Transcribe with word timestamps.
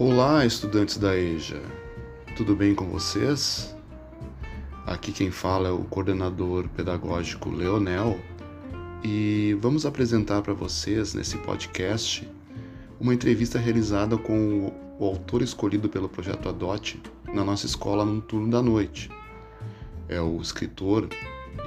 Olá, 0.00 0.46
estudantes 0.46 0.96
da 0.96 1.14
EJA. 1.14 1.60
Tudo 2.34 2.56
bem 2.56 2.74
com 2.74 2.86
vocês? 2.86 3.76
Aqui 4.86 5.12
quem 5.12 5.30
fala 5.30 5.68
é 5.68 5.72
o 5.72 5.84
coordenador 5.84 6.66
pedagógico 6.70 7.50
Leonel 7.50 8.18
e 9.04 9.54
vamos 9.60 9.84
apresentar 9.84 10.40
para 10.40 10.54
vocês 10.54 11.12
nesse 11.12 11.36
podcast 11.36 12.26
uma 12.98 13.12
entrevista 13.12 13.58
realizada 13.58 14.16
com 14.16 14.72
o 14.98 15.04
autor 15.04 15.42
escolhido 15.42 15.86
pelo 15.86 16.08
projeto 16.08 16.48
Adote 16.48 16.98
na 17.34 17.44
nossa 17.44 17.66
escola 17.66 18.02
no 18.02 18.22
turno 18.22 18.50
da 18.50 18.62
noite. 18.62 19.10
É 20.08 20.18
o 20.18 20.40
escritor 20.40 21.10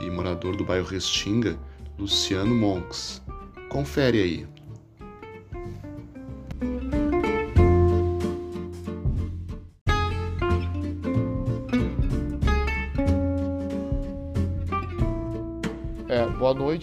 e 0.01 0.09
morador 0.09 0.55
do 0.55 0.65
bairro 0.65 0.87
Restinga, 0.87 1.55
Luciano 1.99 2.55
Monks. 2.55 3.21
Confere 3.69 4.23
aí. 4.23 4.52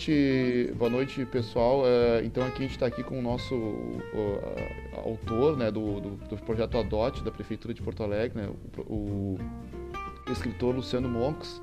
Noite, 0.01 0.73
boa 0.79 0.91
noite 0.91 1.27
pessoal. 1.27 1.83
É, 1.87 2.25
então 2.25 2.43
aqui 2.47 2.59
a 2.59 2.63
gente 2.63 2.71
está 2.71 2.87
aqui 2.87 3.03
com 3.03 3.19
o 3.19 3.23
nosso 3.23 3.55
o, 3.55 4.41
autor 4.97 5.59
né, 5.59 5.71
do, 5.71 6.01
do, 6.01 6.11
do, 6.17 6.37
projeto 6.39 6.79
Adote 6.79 7.23
da 7.23 7.31
Prefeitura 7.31 7.75
de 7.75 7.83
Porto 7.83 8.03
Alegre, 8.03 8.41
né, 8.41 8.49
o, 8.89 9.37
o, 10.27 10.33
escritor 10.33 10.75
Luciano 10.75 11.07
Monks. 11.07 11.61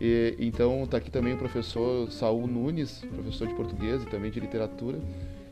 E, 0.00 0.36
então 0.38 0.84
está 0.84 0.96
aqui 0.96 1.10
também 1.10 1.34
o 1.34 1.36
professor 1.36 2.10
Saul 2.10 2.46
Nunes, 2.46 3.04
professor 3.12 3.46
de 3.46 3.54
português 3.54 4.02
e 4.02 4.06
também 4.06 4.30
de 4.30 4.40
literatura. 4.40 4.98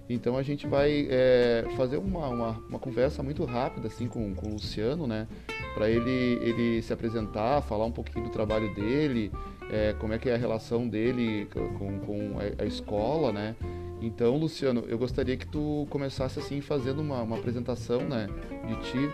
Então 0.08 0.36
a 0.36 0.42
gente 0.42 0.66
vai 0.66 1.06
é, 1.10 1.66
fazer 1.76 1.98
uma, 1.98 2.28
uma, 2.28 2.50
uma, 2.68 2.78
conversa 2.78 3.22
muito 3.22 3.44
rápida 3.44 3.88
assim 3.88 4.08
com, 4.08 4.34
com 4.34 4.48
o 4.48 4.52
Luciano, 4.52 5.06
né? 5.06 5.28
Para 5.74 5.90
ele, 5.90 6.38
ele 6.42 6.82
se 6.82 6.92
apresentar, 6.92 7.60
falar 7.62 7.84
um 7.84 7.92
pouquinho 7.92 8.24
do 8.24 8.30
trabalho 8.30 8.74
dele, 8.74 9.30
é, 9.70 9.94
como 10.00 10.14
é 10.14 10.18
que 10.18 10.30
é 10.30 10.34
a 10.34 10.38
relação 10.38 10.88
dele 10.88 11.46
com, 11.78 11.98
com 12.00 12.38
a, 12.38 12.62
a, 12.62 12.66
escola, 12.66 13.32
né? 13.32 13.54
Então, 14.00 14.36
Luciano, 14.36 14.84
eu 14.88 14.96
gostaria 14.96 15.36
que 15.36 15.46
tu 15.46 15.86
começasse 15.90 16.38
assim 16.38 16.60
fazendo 16.60 17.00
uma, 17.00 17.20
uma 17.22 17.36
apresentação, 17.36 18.00
né, 18.00 18.28
de 18.66 18.90
ti 18.90 19.12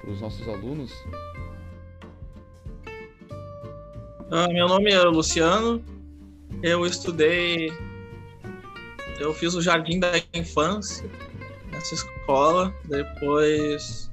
para 0.00 0.10
os 0.10 0.20
nossos 0.20 0.46
alunos. 0.46 0.92
Ah, 4.30 4.48
meu 4.48 4.68
nome 4.68 4.90
é 4.90 5.00
Luciano. 5.02 5.82
Eu 6.62 6.86
estudei, 6.86 7.72
eu 9.18 9.32
fiz 9.32 9.54
o 9.54 9.62
jardim 9.62 9.98
da 9.98 10.12
infância 10.32 11.08
nessa 11.70 11.94
escola. 11.94 12.74
Depois 12.84 14.10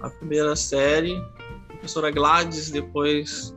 a 0.00 0.10
primeira 0.10 0.56
série, 0.56 1.16
a 1.68 1.72
professora 1.74 2.10
Gladys, 2.10 2.70
depois 2.70 3.54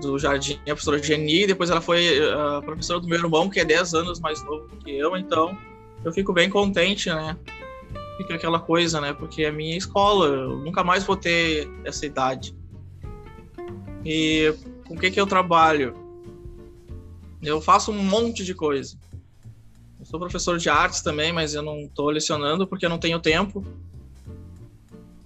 do 0.00 0.18
jardim, 0.18 0.54
a 0.62 0.64
professora 0.64 1.00
Geni, 1.02 1.46
depois 1.46 1.70
ela 1.70 1.80
foi 1.80 2.18
a 2.32 2.60
professora 2.62 3.00
do 3.00 3.06
meu 3.06 3.18
irmão, 3.18 3.48
que 3.48 3.60
é 3.60 3.64
10 3.64 3.94
anos 3.94 4.20
mais 4.20 4.42
novo 4.44 4.68
que 4.84 4.90
eu, 4.90 5.16
então 5.16 5.56
eu 6.04 6.12
fico 6.12 6.32
bem 6.32 6.50
contente, 6.50 7.08
né? 7.08 7.36
Fica 8.16 8.34
aquela 8.34 8.58
coisa, 8.58 9.00
né? 9.00 9.12
Porque 9.12 9.44
é 9.44 9.50
minha 9.50 9.76
escola, 9.76 10.26
eu 10.26 10.56
nunca 10.58 10.82
mais 10.82 11.04
vou 11.04 11.16
ter 11.16 11.70
essa 11.84 12.04
idade. 12.04 12.54
E 14.04 14.52
com 14.86 14.94
o 14.94 14.98
que 14.98 15.10
que 15.10 15.20
eu 15.20 15.26
trabalho? 15.26 15.94
Eu 17.42 17.60
faço 17.60 17.92
um 17.92 18.02
monte 18.02 18.44
de 18.44 18.54
coisa. 18.54 18.98
Sou 20.10 20.18
professor 20.18 20.58
de 20.58 20.68
artes 20.68 21.02
também, 21.02 21.32
mas 21.32 21.54
eu 21.54 21.62
não 21.62 21.82
estou 21.82 22.10
lecionando 22.10 22.66
porque 22.66 22.84
eu 22.84 22.90
não 22.90 22.98
tenho 22.98 23.20
tempo. 23.20 23.64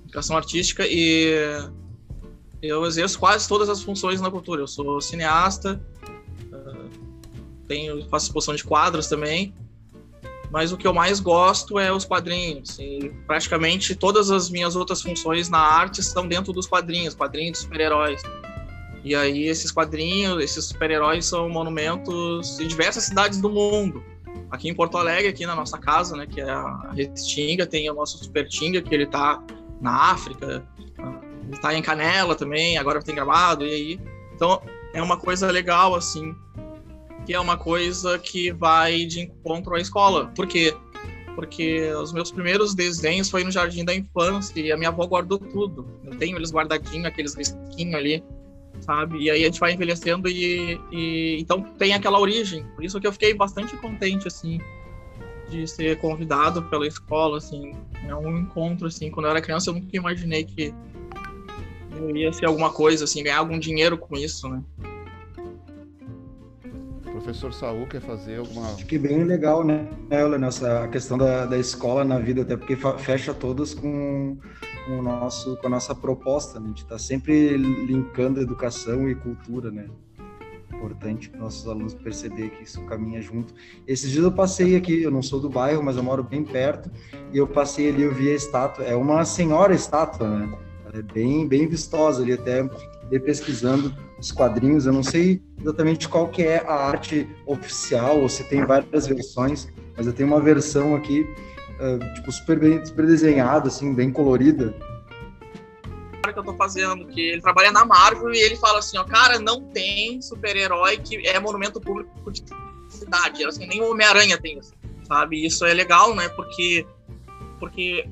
Educação 0.05 0.37
artística 0.37 0.87
e 0.87 1.33
eu 2.61 2.84
exerço 2.84 3.19
quase 3.19 3.49
todas 3.49 3.71
as 3.71 3.83
funções 3.83 4.21
na 4.21 4.31
cultura. 4.31 4.61
Eu 4.61 4.67
sou 4.67 5.00
cineasta, 5.00 5.83
ah, 6.53 6.84
tenho, 7.67 8.06
faço 8.11 8.27
exposição 8.27 8.55
de 8.55 8.62
quadros 8.62 9.09
também, 9.09 9.55
mas 10.50 10.71
o 10.71 10.77
que 10.77 10.87
eu 10.87 10.93
mais 10.93 11.19
gosto 11.19 11.78
é 11.78 11.91
os 11.91 12.05
quadrinhos. 12.05 12.78
E 12.78 13.11
praticamente 13.27 13.94
todas 13.94 14.31
as 14.31 14.50
minhas 14.50 14.77
outras 14.77 15.00
funções 15.00 15.49
na 15.49 15.61
arte 15.61 16.03
estão 16.03 16.28
dentro 16.28 16.53
dos 16.53 16.67
quadrinhos, 16.67 17.15
quadrinhos 17.15 17.53
de 17.53 17.65
super-heróis. 17.65 18.23
E 19.03 19.15
aí 19.15 19.44
esses 19.44 19.73
quadrinhos, 19.73 20.44
esses 20.44 20.67
super-heróis 20.67 21.25
são 21.25 21.49
monumentos 21.49 22.61
em 22.61 22.69
diversas 22.69 23.05
cidades 23.05 23.41
do 23.41 23.49
mundo. 23.49 24.05
Aqui 24.54 24.69
em 24.69 24.75
Porto 24.75 24.97
Alegre, 24.97 25.28
aqui 25.28 25.44
na 25.44 25.56
nossa 25.56 25.76
casa, 25.78 26.16
né, 26.16 26.28
que 26.28 26.41
é 26.41 26.48
a 26.48 26.92
Restinga, 26.94 27.66
tem 27.66 27.91
o 27.91 27.94
nosso 27.94 28.22
Super 28.22 28.47
Tinga, 28.47 28.81
que 28.81 28.94
ele 28.94 29.03
está 29.03 29.42
na 29.81 30.12
África, 30.12 30.65
tá 31.60 31.75
em 31.75 31.82
Canela 31.82 32.37
também, 32.37 32.78
agora 32.78 33.03
tem 33.03 33.16
gravado, 33.16 33.66
e 33.66 33.75
aí. 33.75 34.00
Então, 34.32 34.62
é 34.93 35.03
uma 35.03 35.16
coisa 35.16 35.50
legal, 35.50 35.97
assim, 35.97 36.37
que 37.26 37.34
é 37.34 37.41
uma 37.41 37.56
coisa 37.56 38.16
que 38.16 38.53
vai 38.53 39.04
de 39.06 39.22
encontro 39.22 39.75
à 39.75 39.81
escola. 39.81 40.26
Por 40.37 40.47
quê? 40.47 40.72
Porque 41.34 41.91
os 41.94 42.12
meus 42.12 42.31
primeiros 42.31 42.76
desenhos 42.76 43.28
foi 43.28 43.43
no 43.43 43.50
jardim 43.50 43.84
da 43.84 43.93
infância 43.93 44.60
e 44.60 44.70
a 44.70 44.76
minha 44.76 44.91
avó 44.91 45.04
guardou 45.04 45.37
tudo. 45.37 45.84
Eu 46.04 46.16
tenho 46.16 46.38
eles 46.38 46.53
guardadinhos, 46.53 47.06
aqueles 47.06 47.34
risquinhos 47.34 47.94
ali, 47.97 48.22
sabe? 48.81 49.19
E 49.19 49.31
aí 49.31 49.43
a 49.43 49.47
gente 49.47 49.61
vai 49.61 49.73
envelhecendo 49.73 50.29
e, 50.29 50.81
e 50.93 51.41
então 51.41 51.62
tem 51.79 51.95
aquela 51.95 52.19
origem. 52.21 52.65
Por 52.75 52.85
isso 52.85 53.01
que 53.01 53.07
eu 53.07 53.12
fiquei 53.12 53.35
bastante 53.35 53.77
contente, 53.77 54.29
assim, 54.29 54.61
de 55.49 55.67
ser 55.67 55.99
convidado 55.99 56.62
pela 56.65 56.87
escola, 56.87 57.39
assim. 57.39 57.73
É 58.07 58.15
um 58.15 58.39
encontro, 58.39 58.87
assim. 58.87 59.11
Quando 59.11 59.27
eu 59.27 59.31
era 59.31 59.41
criança, 59.41 59.71
eu 59.71 59.75
nunca 59.75 59.97
imaginei 59.97 60.45
que 60.45 60.75
eu 61.97 62.17
ia 62.17 62.33
ser 62.33 62.47
alguma 62.47 62.71
coisa, 62.71 63.05
assim, 63.05 63.23
ganhar 63.23 63.39
algum 63.39 63.59
dinheiro 63.59 63.97
com 63.97 64.17
isso, 64.17 64.49
né? 64.49 64.62
Professor 67.25 67.55
Saul 67.55 67.87
quer 67.87 68.03
fazer 68.03 68.39
alguma. 68.39 68.67
Acho 68.75 68.85
que 68.85 68.99
bem 68.99 69.25
legal, 69.25 69.65
né, 69.65 69.89
Helena, 70.11 70.49
essa 70.49 70.87
questão 70.89 71.17
da, 71.17 71.47
da 71.47 71.57
escola 71.57 72.05
na 72.05 72.19
vida, 72.19 72.43
até 72.43 72.55
porque 72.55 72.77
fecha 72.99 73.33
todas 73.33 73.73
com, 73.73 74.37
com, 74.85 74.99
o 74.99 75.03
nosso, 75.03 75.57
com 75.57 75.67
a 75.67 75.71
nossa 75.71 75.95
proposta, 75.95 76.61
né? 76.61 76.67
A 76.67 76.69
gente 76.69 76.83
está 76.83 76.99
sempre 76.99 77.57
linkando 77.57 78.43
educação 78.43 79.09
e 79.09 79.15
cultura, 79.15 79.71
né? 79.71 79.87
Importante 80.75 81.31
para 81.31 81.41
nossos 81.41 81.67
alunos 81.67 81.95
perceber 81.95 82.51
que 82.51 82.65
isso 82.65 82.83
caminha 82.83 83.23
junto. 83.23 83.55
Esses 83.87 84.11
dias 84.11 84.25
eu 84.25 84.33
passei 84.33 84.77
aqui, 84.77 85.03
eu 85.03 85.11
não 85.11 85.23
sou 85.23 85.41
do 85.41 85.49
bairro, 85.49 85.83
mas 85.83 85.97
eu 85.97 86.03
moro 86.03 86.23
bem 86.23 86.45
perto, 86.45 86.91
e 87.33 87.39
eu 87.39 87.47
passei 87.47 87.89
ali, 87.89 88.03
eu 88.03 88.12
vi 88.12 88.31
a 88.31 88.35
estátua, 88.35 88.85
é 88.85 88.95
uma 88.95 89.25
senhora 89.25 89.75
estátua, 89.75 90.29
né? 90.29 90.59
é 90.93 91.01
bem, 91.01 91.49
bem 91.49 91.67
vistosa 91.67 92.23
ali, 92.23 92.35
até 92.35 92.69
pesquisando 93.25 93.95
os 94.25 94.33
quadrinhos, 94.33 94.87
eu 94.87 94.93
não 94.93 95.03
sei 95.03 95.43
exatamente 95.61 96.09
qual 96.09 96.29
que 96.29 96.43
é 96.43 96.65
a 96.67 96.75
arte 96.75 97.29
oficial, 97.47 98.21
ou 98.21 98.29
se 98.29 98.43
tem 98.45 98.65
várias 98.65 99.07
versões, 99.07 99.69
mas 99.95 100.07
eu 100.07 100.15
tenho 100.15 100.29
uma 100.29 100.41
versão 100.41 100.95
aqui, 100.95 101.21
uh, 101.21 102.15
tipo, 102.15 102.33
super 102.33 102.59
bem 102.59 102.85
super 102.85 103.07
desenhada, 103.07 103.69
assim, 103.69 103.95
bem 103.95 104.11
colorida. 104.11 104.75
que 106.23 106.39
eu 106.39 106.43
tô 106.43 106.55
fazendo, 106.55 107.07
que 107.09 107.21
ele 107.21 107.43
trabalha 107.43 107.71
na 107.71 107.85
Marvel 107.85 108.33
e 108.33 108.39
ele 108.39 108.57
fala 108.57 108.79
assim, 108.79 108.97
ó, 108.97 109.05
cara, 109.05 109.39
não 109.39 109.61
tem 109.61 110.21
super-herói 110.23 110.97
que 110.97 111.29
é 111.29 111.39
monumento 111.39 111.79
público 111.79 112.33
de 112.33 112.43
cidade, 112.89 113.45
assim, 113.45 113.67
nem 113.67 113.83
o 113.83 113.91
Homem-Aranha 113.91 114.41
tem 114.41 114.59
isso, 114.59 114.73
sabe? 115.06 115.45
Isso 115.45 115.67
é 115.67 115.75
legal, 115.75 116.15
né, 116.15 116.31
porque 116.31 116.87
porque 117.61 118.09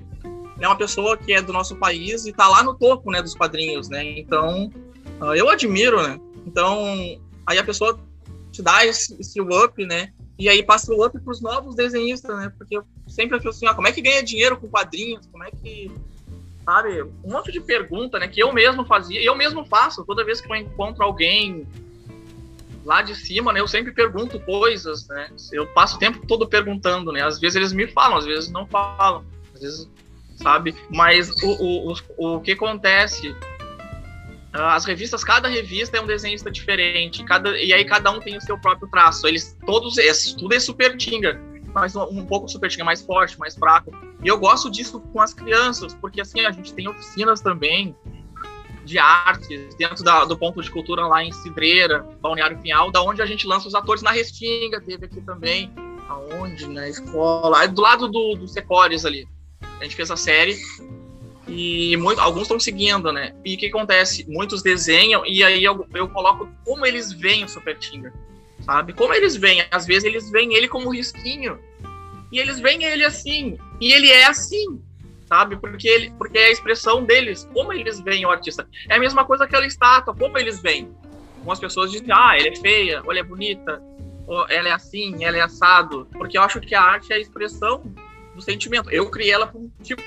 é 0.61 0.67
uma 0.67 0.77
pessoa 0.77 1.17
que 1.17 1.33
é 1.33 1.43
do 1.43 1.53
nosso 1.53 1.75
país 1.77 2.27
e 2.27 2.31
está 2.31 2.47
lá 2.49 2.63
no 2.63 2.75
topo, 2.75 3.11
né, 3.11 3.21
dos 3.21 3.35
quadrinhos, 3.35 3.89
né? 3.89 4.19
Então, 4.19 4.71
eu 5.35 5.49
admiro, 5.49 6.03
né? 6.03 6.19
Então, 6.47 6.85
aí 7.47 7.59
a 7.59 7.65
pessoa 7.65 7.99
te 8.51 8.63
dá 8.63 8.85
esse, 8.85 9.15
esse 9.21 9.41
up, 9.41 9.85
né? 9.85 10.13
E 10.39 10.49
aí 10.49 10.63
passa 10.63 10.93
o 10.93 11.05
up 11.05 11.19
para 11.19 11.31
os 11.31 11.41
novos 11.41 11.75
desenhistas, 11.75 12.37
né? 12.37 12.53
Porque 12.59 12.77
eu 12.77 12.85
sempre 13.07 13.37
acho 13.37 13.49
assim, 13.49 13.67
ó, 13.67 13.75
como 13.75 13.87
é 13.87 13.93
que 13.93 14.03
ganha 14.03 14.23
dinheiro 14.23 14.57
com 14.57 14.69
quadrinhos? 14.69 15.27
Como 15.27 15.45
é 15.45 15.51
que 15.51 15.91
sabe, 16.65 17.03
um 17.03 17.33
monte 17.33 17.51
de 17.51 17.61
pergunta, 17.61 18.21
né, 18.21 18.29
que 18.29 18.41
eu 18.41 18.53
mesmo 18.53 18.85
fazia, 18.85 19.21
eu 19.21 19.35
mesmo 19.35 19.65
faço, 19.65 20.05
toda 20.05 20.25
vez 20.25 20.41
que 20.41 20.49
eu 20.49 20.55
encontro 20.55 21.03
alguém 21.03 21.67
lá 22.85 23.03
de 23.03 23.17
cima, 23.17 23.53
né, 23.53 23.59
eu 23.59 23.67
sempre 23.67 23.91
pergunto 23.91 24.39
coisas, 24.39 25.09
né, 25.09 25.29
eu 25.53 25.67
passo 25.67 25.97
o 25.97 25.99
tempo 25.99 26.25
todo 26.25 26.47
perguntando, 26.49 27.11
né, 27.11 27.25
às 27.25 27.41
vezes 27.41 27.57
eles 27.57 27.73
me 27.73 27.89
falam, 27.89 28.17
às 28.17 28.25
vezes 28.25 28.49
não 28.49 28.65
falam, 28.65 29.25
às 29.53 29.61
vezes 29.61 29.91
sabe? 30.37 30.75
Mas 30.91 31.31
o, 31.43 31.51
o, 31.51 31.93
o, 31.93 32.37
o 32.37 32.41
que 32.41 32.53
acontece? 32.53 33.35
As 34.53 34.85
revistas, 34.85 35.25
cada 35.25 35.49
revista 35.49 35.97
é 35.97 36.01
um 36.01 36.07
desenhista 36.07 36.51
diferente, 36.51 37.25
cada, 37.25 37.59
e 37.59 37.73
aí 37.73 37.85
cada 37.87 38.11
um 38.11 38.21
tem 38.21 38.37
o 38.37 38.41
seu 38.41 38.59
próprio 38.59 38.87
traço. 38.89 39.27
Eles 39.27 39.57
todos 39.65 39.97
esses, 39.97 40.35
tudo 40.35 40.55
é 40.55 40.61
super 40.61 40.95
tinga, 40.97 41.41
mas 41.75 41.97
um, 41.97 42.03
um 42.03 42.27
pouco 42.27 42.49
super 42.49 42.69
tinga 42.69 42.85
mais 42.85 43.01
forte, 43.01 43.39
mais 43.39 43.55
fraco. 43.55 43.91
E 44.23 44.29
eu 44.29 44.39
gosto 44.39 44.71
disso 44.71 45.01
com 45.01 45.21
as 45.21 45.33
crianças, 45.33 45.95
porque 45.95 46.21
assim 46.21 46.45
a 46.45 46.51
gente 46.51 46.75
tem 46.75 46.87
oficinas 46.87 47.41
também 47.41 47.97
de 48.85 48.99
arte 48.99 49.69
dentro 49.79 50.05
da, 50.05 50.25
do 50.25 50.37
ponto 50.37 50.61
de 50.61 50.71
cultura 50.71 51.07
lá 51.07 51.25
em 51.25 51.33
Cidreira, 51.33 52.01
Balneário 52.21 52.59
Pinhal, 52.59 52.91
da 52.91 53.03
onde 53.03 53.23
a 53.23 53.27
gente 53.27 53.47
lança 53.47 53.69
os 53.69 53.75
atores 53.75 54.03
na 54.03 54.11
Restinga, 54.11 54.81
teve 54.81 55.07
aqui 55.07 55.21
também, 55.23 55.73
aonde 56.09 56.67
na 56.67 56.89
escola, 56.89 57.67
do 57.69 57.81
lado 57.81 58.09
do, 58.09 58.35
do 58.35 58.49
Secores 58.49 59.07
ali. 59.07 59.27
A 59.81 59.85
gente 59.85 59.97
fez 59.97 60.11
a 60.11 60.17
série 60.17 60.57
E 61.55 61.97
muito, 61.99 62.19
alguns 62.19 62.43
estão 62.43 62.59
seguindo, 62.59 63.13
né? 63.13 63.35
E 63.45 63.55
o 63.55 63.59
que 63.59 63.67
acontece? 63.67 64.25
Muitos 64.27 64.63
desenham 64.63 65.25
e 65.27 65.45
aí 65.45 65.63
eu, 65.63 65.87
eu 65.93 66.09
coloco 66.09 66.49
como 66.65 66.87
eles 66.87 67.13
veem 67.13 67.45
o 67.45 67.49
Super 67.49 67.77
Tinga, 67.79 68.11
sabe? 68.61 68.95
Como 68.95 69.13
eles 69.13 69.37
veem. 69.37 69.63
Às 69.71 69.87
vezes 69.87 70.05
eles 70.05 70.31
veem 70.31 70.55
ele 70.55 70.67
como 70.67 70.91
risquinho. 70.91 71.59
E 72.33 72.39
eles 72.39 72.59
veem 72.59 72.83
ele 72.85 73.05
assim. 73.05 73.59
E 73.79 73.93
ele 73.93 74.09
é 74.09 74.25
assim, 74.25 74.81
sabe? 75.27 75.57
Porque, 75.57 75.87
ele, 75.87 76.11
porque 76.17 76.39
é 76.39 76.47
a 76.47 76.51
expressão 76.51 77.05
deles, 77.05 77.47
como 77.53 77.71
eles 77.71 78.01
veem 78.01 78.25
o 78.25 78.31
artista. 78.31 78.67
É 78.89 78.95
a 78.95 78.99
mesma 78.99 79.27
coisa 79.27 79.45
que 79.45 79.55
aquela 79.55 79.67
estátua, 79.67 80.15
como 80.15 80.39
eles 80.39 80.59
veem. 80.63 80.91
Algumas 81.37 81.61
pessoas 81.61 81.91
dizem, 81.91 82.09
ah, 82.11 82.35
ela 82.39 82.49
é 82.49 82.57
feia, 82.57 83.03
ou 83.05 83.11
ela 83.11 83.21
é 83.21 83.23
bonita, 83.23 83.83
ou 84.27 84.49
ela 84.49 84.69
é 84.69 84.73
assim, 84.73 85.23
ela 85.23 85.37
é 85.37 85.43
assado. 85.43 86.09
Porque 86.13 86.39
eu 86.39 86.43
acho 86.43 86.61
que 86.61 86.75
a 86.75 86.81
arte 86.81 87.13
é 87.13 87.17
a 87.17 87.21
expressão 87.21 87.83
do 88.35 88.41
sentimento. 88.41 88.91
Eu 88.91 89.11
criei 89.11 89.33
ela 89.33 89.47
com 89.47 89.71
tipo 89.83 90.03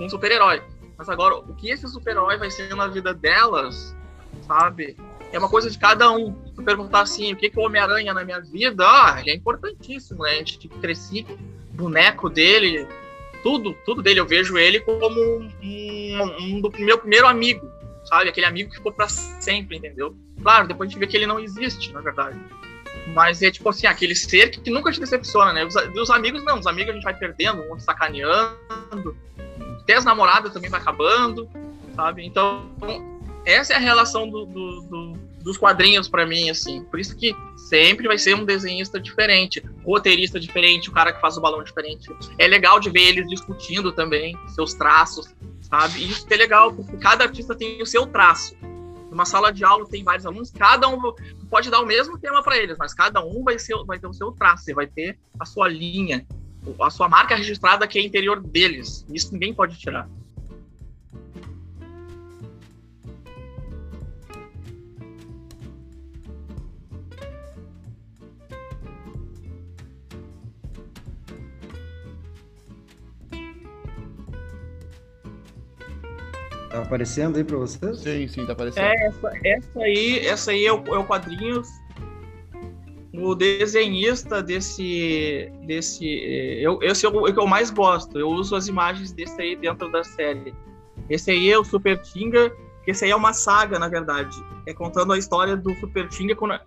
um 0.00 0.08
super-herói. 0.08 0.62
Mas 0.96 1.08
agora, 1.08 1.36
o 1.36 1.54
que 1.54 1.70
esse 1.70 1.86
super-herói 1.88 2.38
vai 2.38 2.50
ser 2.50 2.74
na 2.74 2.86
vida 2.86 3.12
delas, 3.12 3.94
sabe? 4.46 4.96
É 5.32 5.38
uma 5.38 5.48
coisa 5.48 5.70
de 5.70 5.78
cada 5.78 6.10
um. 6.10 6.34
Se 6.54 6.62
perguntar 6.62 7.00
assim, 7.00 7.32
o 7.32 7.36
que, 7.36 7.50
que 7.50 7.58
o 7.58 7.62
Homem-Aranha 7.62 8.14
na 8.14 8.24
minha 8.24 8.40
vida, 8.40 8.84
ah, 8.86 9.20
ele 9.20 9.30
é 9.30 9.34
importantíssimo, 9.34 10.22
né? 10.22 10.30
A 10.30 10.34
gente 10.36 10.68
cresci, 10.68 11.26
boneco 11.72 12.30
dele, 12.30 12.86
tudo, 13.42 13.76
tudo 13.84 14.02
dele. 14.02 14.20
Eu 14.20 14.26
vejo 14.26 14.56
ele 14.56 14.80
como 14.80 15.20
um, 15.20 15.50
um, 15.62 16.22
um 16.40 16.60
do 16.60 16.72
meu 16.78 16.98
primeiro 16.98 17.26
amigo, 17.26 17.70
sabe? 18.04 18.30
Aquele 18.30 18.46
amigo 18.46 18.70
que 18.70 18.76
ficou 18.76 18.92
para 18.92 19.08
sempre, 19.08 19.76
entendeu? 19.76 20.16
Claro, 20.42 20.68
depois 20.68 20.88
a 20.88 20.90
gente 20.90 21.00
vê 21.00 21.06
que 21.06 21.16
ele 21.16 21.26
não 21.26 21.38
existe, 21.38 21.92
na 21.92 22.00
verdade. 22.00 22.38
Mas 23.08 23.42
é 23.42 23.50
tipo 23.50 23.68
assim, 23.68 23.86
aquele 23.86 24.14
ser 24.14 24.50
que 24.50 24.70
nunca 24.70 24.90
te 24.90 25.00
decepciona, 25.00 25.52
né? 25.52 25.64
Os, 25.64 25.74
os 25.74 26.10
amigos 26.10 26.42
não, 26.44 26.58
os 26.58 26.66
amigos 26.66 26.90
a 26.90 26.94
gente 26.94 27.04
vai 27.04 27.14
perdendo, 27.14 27.62
um 27.72 27.78
sacaneando, 27.78 29.16
até 29.86 29.94
as 29.94 30.04
namoradas 30.04 30.52
também 30.52 30.68
vai 30.68 30.80
acabando, 30.80 31.48
sabe? 31.94 32.26
Então, 32.26 32.68
essa 33.44 33.72
é 33.72 33.76
a 33.76 33.78
relação 33.78 34.28
do, 34.28 34.44
do, 34.44 34.80
do, 34.80 35.12
dos 35.44 35.56
quadrinhos 35.56 36.08
para 36.08 36.26
mim, 36.26 36.50
assim. 36.50 36.82
Por 36.82 36.98
isso 36.98 37.16
que 37.16 37.32
sempre 37.56 38.08
vai 38.08 38.18
ser 38.18 38.34
um 38.34 38.44
desenhista 38.44 38.98
diferente, 38.98 39.64
roteirista 39.84 40.40
diferente, 40.40 40.90
o 40.90 40.92
cara 40.92 41.12
que 41.12 41.20
faz 41.20 41.36
o 41.36 41.40
balão 41.40 41.62
diferente. 41.62 42.10
É 42.36 42.48
legal 42.48 42.80
de 42.80 42.90
ver 42.90 43.10
eles 43.10 43.28
discutindo 43.28 43.92
também 43.92 44.36
seus 44.48 44.74
traços, 44.74 45.32
sabe? 45.62 46.00
E 46.00 46.10
isso 46.10 46.26
é 46.28 46.36
legal, 46.36 46.72
porque 46.72 46.96
cada 46.96 47.22
artista 47.22 47.54
tem 47.54 47.80
o 47.80 47.86
seu 47.86 48.08
traço. 48.08 48.56
Numa 49.08 49.24
sala 49.24 49.52
de 49.52 49.64
aula 49.64 49.86
tem 49.88 50.02
vários 50.02 50.26
alunos, 50.26 50.50
cada 50.50 50.88
um 50.88 51.00
pode 51.48 51.70
dar 51.70 51.80
o 51.80 51.86
mesmo 51.86 52.18
tema 52.18 52.42
para 52.42 52.58
eles, 52.58 52.76
mas 52.76 52.92
cada 52.92 53.24
um 53.24 53.44
vai, 53.44 53.56
ser, 53.56 53.76
vai 53.84 54.00
ter 54.00 54.08
o 54.08 54.12
seu 54.12 54.32
traço, 54.32 54.74
vai 54.74 54.88
ter 54.88 55.16
a 55.38 55.44
sua 55.44 55.68
linha, 55.68 56.26
a 56.80 56.90
sua 56.90 57.08
marca 57.08 57.34
registrada 57.34 57.86
que 57.86 57.98
é 57.98 58.02
interior 58.04 58.40
deles. 58.40 59.04
Isso 59.12 59.32
ninguém 59.32 59.54
pode 59.54 59.78
tirar. 59.78 60.08
Tá 76.70 76.82
aparecendo 76.82 77.36
aí 77.38 77.44
para 77.44 77.56
vocês? 77.56 78.00
Sim, 78.00 78.28
sim, 78.28 78.44
tá 78.44 78.52
aparecendo. 78.52 78.84
É, 78.84 79.06
essa, 79.06 79.32
essa 79.44 79.80
aí, 79.80 80.18
essa 80.26 80.50
aí 80.50 80.66
é 80.66 80.72
o, 80.72 80.84
é 80.94 80.98
o 80.98 81.04
quadrinhos 81.04 81.68
o 83.26 83.34
desenhista 83.34 84.42
desse 84.42 85.50
desse 85.66 86.06
eu 86.60 86.78
esse 86.82 87.04
é 87.04 87.08
o 87.08 87.32
que 87.32 87.38
eu 87.38 87.46
mais 87.46 87.70
gosto 87.70 88.18
eu 88.18 88.28
uso 88.28 88.54
as 88.54 88.68
imagens 88.68 89.12
desse 89.12 89.40
aí 89.40 89.56
dentro 89.56 89.90
da 89.90 90.04
série. 90.04 90.54
Esse 91.10 91.30
aí 91.30 91.50
é 91.50 91.58
o 91.58 91.64
Super 91.64 92.00
Tinga 92.00 92.52
esse 92.86 93.04
aí 93.04 93.10
é 93.10 93.16
uma 93.16 93.32
saga 93.32 93.78
na 93.78 93.88
verdade. 93.88 94.36
É 94.64 94.72
contando 94.72 95.12
a 95.12 95.18
história 95.18 95.56
do 95.56 95.74
Super 95.74 96.08
Tinga 96.08 96.36
quando... 96.36 96.60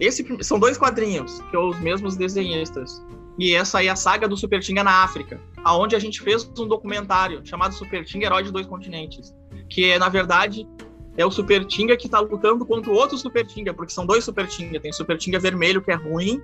esse 0.00 0.24
são 0.42 0.58
dois 0.58 0.78
quadrinhos 0.78 1.40
que 1.42 1.50
são 1.50 1.68
os 1.68 1.78
mesmos 1.78 2.16
desenhistas. 2.16 3.04
E 3.38 3.54
essa 3.54 3.78
aí 3.78 3.88
é 3.88 3.90
a 3.90 3.96
saga 3.96 4.26
do 4.26 4.36
Super 4.36 4.60
Tinga 4.60 4.82
na 4.82 5.04
África 5.04 5.38
aonde 5.62 5.94
a 5.94 5.98
gente 5.98 6.22
fez 6.22 6.44
um 6.58 6.66
documentário 6.66 7.42
chamado 7.44 7.74
Super 7.74 8.04
Tinga 8.04 8.26
Herói 8.26 8.44
de 8.44 8.50
Dois 8.50 8.66
Continentes 8.66 9.34
que 9.68 9.90
é 9.90 9.98
na 9.98 10.08
verdade 10.08 10.66
é 11.16 11.24
o 11.24 11.30
Super 11.30 11.64
Tinga 11.64 11.96
que 11.96 12.08
tá 12.08 12.20
lutando 12.20 12.64
contra 12.66 12.90
o 12.90 12.94
outro 12.94 13.16
Super 13.16 13.46
Tinga, 13.46 13.72
porque 13.72 13.92
são 13.92 14.04
dois 14.04 14.24
Super 14.24 14.46
Tinga. 14.46 14.78
Tem 14.78 14.90
o 14.90 14.94
Super 14.94 15.16
Tinga 15.16 15.38
vermelho, 15.38 15.80
que 15.80 15.90
é 15.90 15.94
ruim. 15.94 16.40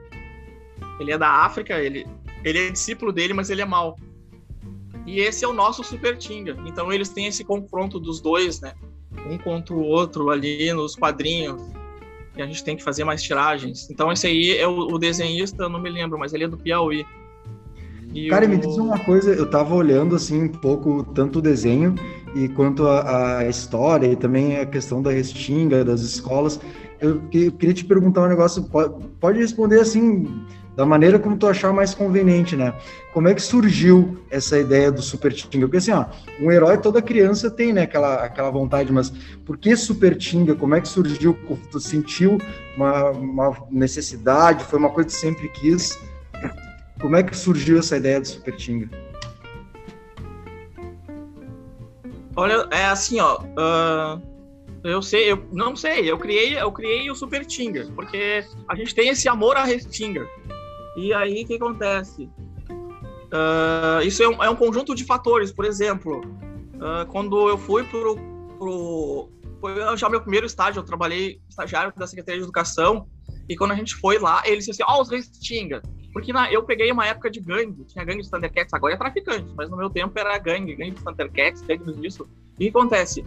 Ele 0.98 1.12
é 1.12 1.18
da 1.18 1.28
África, 1.28 1.78
ele, 1.78 2.06
ele 2.42 2.58
é 2.58 2.70
discípulo 2.70 3.12
dele, 3.12 3.34
mas 3.34 3.50
ele 3.50 3.60
é 3.60 3.66
mau. 3.66 3.96
E 5.06 5.20
esse 5.20 5.44
é 5.44 5.48
o 5.48 5.52
nosso 5.52 5.84
Super 5.84 6.16
Tinga. 6.16 6.56
Então 6.64 6.92
eles 6.92 7.10
têm 7.10 7.26
esse 7.26 7.44
confronto 7.44 8.00
dos 8.00 8.20
dois, 8.20 8.60
né? 8.60 8.72
Um 9.28 9.36
contra 9.36 9.74
o 9.74 9.82
outro 9.82 10.30
ali 10.30 10.72
nos 10.72 10.96
quadrinhos. 10.96 11.60
E 12.36 12.40
a 12.40 12.46
gente 12.46 12.64
tem 12.64 12.76
que 12.76 12.82
fazer 12.82 13.04
mais 13.04 13.22
tiragens. 13.22 13.90
Então 13.90 14.10
esse 14.10 14.26
aí 14.26 14.56
é 14.56 14.66
o, 14.66 14.94
o 14.94 14.98
desenhista, 14.98 15.68
não 15.68 15.80
me 15.80 15.90
lembro, 15.90 16.18
mas 16.18 16.32
ele 16.32 16.44
é 16.44 16.48
do 16.48 16.56
Piauí. 16.56 17.04
E 18.14 18.28
Cara, 18.28 18.46
o... 18.46 18.48
me 18.48 18.56
diz 18.56 18.76
uma 18.78 18.98
coisa, 18.98 19.32
eu 19.34 19.48
tava 19.48 19.74
olhando 19.74 20.16
assim 20.16 20.44
um 20.44 20.48
pouco 20.48 21.02
tanto 21.14 21.40
o 21.40 21.42
desenho 21.42 21.94
e 22.34 22.48
quanto 22.48 22.86
à 22.86 23.46
história 23.48 24.06
e 24.06 24.16
também 24.16 24.58
a 24.58 24.66
questão 24.66 25.02
da 25.02 25.10
restinga, 25.10 25.84
das 25.84 26.00
escolas. 26.00 26.60
Eu, 27.00 27.20
eu 27.32 27.52
queria 27.52 27.74
te 27.74 27.84
perguntar 27.84 28.22
um 28.22 28.28
negócio, 28.28 28.62
pode, 28.64 29.06
pode, 29.20 29.38
responder 29.38 29.80
assim, 29.80 30.44
da 30.76 30.86
maneira 30.86 31.18
como 31.18 31.36
tu 31.36 31.46
achar 31.46 31.72
mais 31.72 31.94
conveniente, 31.94 32.56
né? 32.56 32.72
Como 33.12 33.28
é 33.28 33.34
que 33.34 33.42
surgiu 33.42 34.18
essa 34.30 34.58
ideia 34.58 34.90
do 34.90 35.02
Super 35.02 35.32
Tinga? 35.32 35.66
Porque 35.66 35.78
assim, 35.78 35.90
ó, 35.90 36.06
um 36.40 36.50
herói 36.50 36.78
toda 36.78 37.02
criança 37.02 37.50
tem, 37.50 37.72
né, 37.72 37.82
aquela, 37.82 38.14
aquela 38.24 38.50
vontade, 38.50 38.92
mas 38.92 39.10
por 39.44 39.58
que 39.58 39.76
Super 39.76 40.16
Tinga? 40.16 40.54
Como 40.54 40.74
é 40.74 40.80
que 40.80 40.88
surgiu? 40.88 41.36
Tu 41.70 41.80
sentiu 41.80 42.38
uma, 42.76 43.10
uma 43.10 43.56
necessidade? 43.70 44.64
Foi 44.64 44.78
uma 44.78 44.90
coisa 44.90 45.08
que 45.08 45.16
sempre 45.16 45.48
quis? 45.48 45.98
Como 47.00 47.16
é 47.16 47.22
que 47.22 47.36
surgiu 47.36 47.78
essa 47.78 47.96
ideia 47.96 48.20
do 48.20 48.28
Super 48.28 48.56
Tinga? 48.56 49.11
Olha, 52.36 52.66
é 52.70 52.86
assim, 52.86 53.20
ó. 53.20 53.38
Uh, 53.40 54.22
eu 54.84 55.00
sei, 55.02 55.30
eu 55.30 55.46
não 55.52 55.76
sei, 55.76 56.10
eu 56.10 56.18
criei, 56.18 56.58
eu 56.58 56.72
criei 56.72 57.10
o 57.10 57.14
Super 57.14 57.44
Tinga, 57.44 57.88
porque 57.94 58.44
a 58.68 58.74
gente 58.74 58.94
tem 58.94 59.08
esse 59.08 59.28
amor 59.28 59.56
a 59.56 59.64
Restinga. 59.64 60.26
E 60.96 61.12
aí 61.14 61.44
o 61.44 61.46
que 61.46 61.54
acontece? 61.54 62.28
Uh, 63.32 64.02
isso 64.04 64.22
é 64.22 64.28
um, 64.28 64.44
é 64.44 64.50
um, 64.50 64.56
conjunto 64.56 64.94
de 64.94 65.04
fatores. 65.04 65.52
Por 65.52 65.64
exemplo, 65.64 66.20
uh, 66.74 67.06
quando 67.08 67.48
eu 67.48 67.56
fui 67.56 67.84
pro, 67.84 68.16
pro 68.58 69.30
foi 69.60 69.96
já 69.96 70.08
meu 70.08 70.20
primeiro 70.20 70.44
estágio, 70.44 70.80
eu 70.80 70.84
trabalhei 70.84 71.40
estagiário 71.48 71.92
da 71.96 72.06
Secretaria 72.06 72.40
de 72.40 72.44
Educação, 72.44 73.06
e 73.48 73.56
quando 73.56 73.70
a 73.70 73.76
gente 73.76 73.94
foi 73.94 74.18
lá, 74.18 74.42
eles 74.44 74.66
disseram 74.66 74.90
assim, 74.90 74.94
ó, 74.94 74.98
oh, 74.98 75.02
os 75.02 75.10
Restinga. 75.10 75.80
Porque 76.12 76.32
na, 76.32 76.52
eu 76.52 76.62
peguei 76.62 76.92
uma 76.92 77.06
época 77.06 77.30
de 77.30 77.40
gangue, 77.40 77.84
tinha 77.84 78.04
gangue 78.04 78.22
de 78.22 78.30
Thundercats, 78.30 78.74
agora 78.74 78.94
é 78.94 78.96
traficante, 78.96 79.46
mas 79.56 79.70
no 79.70 79.76
meu 79.76 79.88
tempo 79.88 80.18
era 80.18 80.36
gangue, 80.38 80.74
gangue 80.74 80.92
de 80.92 81.02
Thundercats, 81.02 81.62
gangue 81.62 81.92
disso. 81.94 82.28
E 82.58 82.68
acontece? 82.68 83.24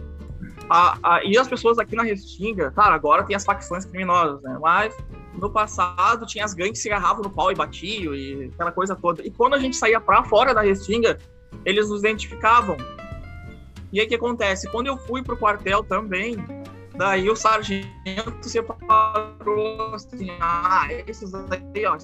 A, 0.70 0.98
a, 1.02 1.24
e 1.24 1.36
as 1.36 1.48
pessoas 1.48 1.78
aqui 1.78 1.96
na 1.96 2.02
Restinga, 2.02 2.70
claro, 2.70 2.94
agora 2.94 3.24
tem 3.24 3.34
as 3.34 3.44
facções 3.44 3.84
criminosas, 3.84 4.40
né? 4.42 4.56
Mas 4.60 4.96
no 5.34 5.50
passado 5.50 6.26
tinha 6.26 6.44
as 6.44 6.54
gangues 6.54 6.78
que 6.78 6.78
se 6.78 6.90
agarravam 6.90 7.22
no 7.22 7.30
pau 7.30 7.50
e 7.50 7.54
batiam 7.54 8.14
e 8.14 8.50
aquela 8.54 8.72
coisa 8.72 8.94
toda. 8.94 9.24
E 9.26 9.30
quando 9.30 9.54
a 9.54 9.58
gente 9.58 9.76
saía 9.76 10.00
pra 10.00 10.24
fora 10.24 10.54
da 10.54 10.62
Restinga, 10.62 11.18
eles 11.64 11.88
nos 11.88 12.00
identificavam. 12.00 12.76
E 13.92 14.00
aí 14.00 14.06
o 14.06 14.08
que 14.08 14.14
acontece? 14.14 14.70
Quando 14.70 14.86
eu 14.86 14.96
fui 14.96 15.22
pro 15.22 15.36
quartel 15.36 15.82
também, 15.84 16.36
daí 16.96 17.28
o 17.30 17.36
sargento 17.36 17.86
separou 18.42 19.94
assim, 19.94 20.30
ah, 20.40 20.88
esses 21.06 21.32
aí, 21.34 21.86
ó, 21.86 21.96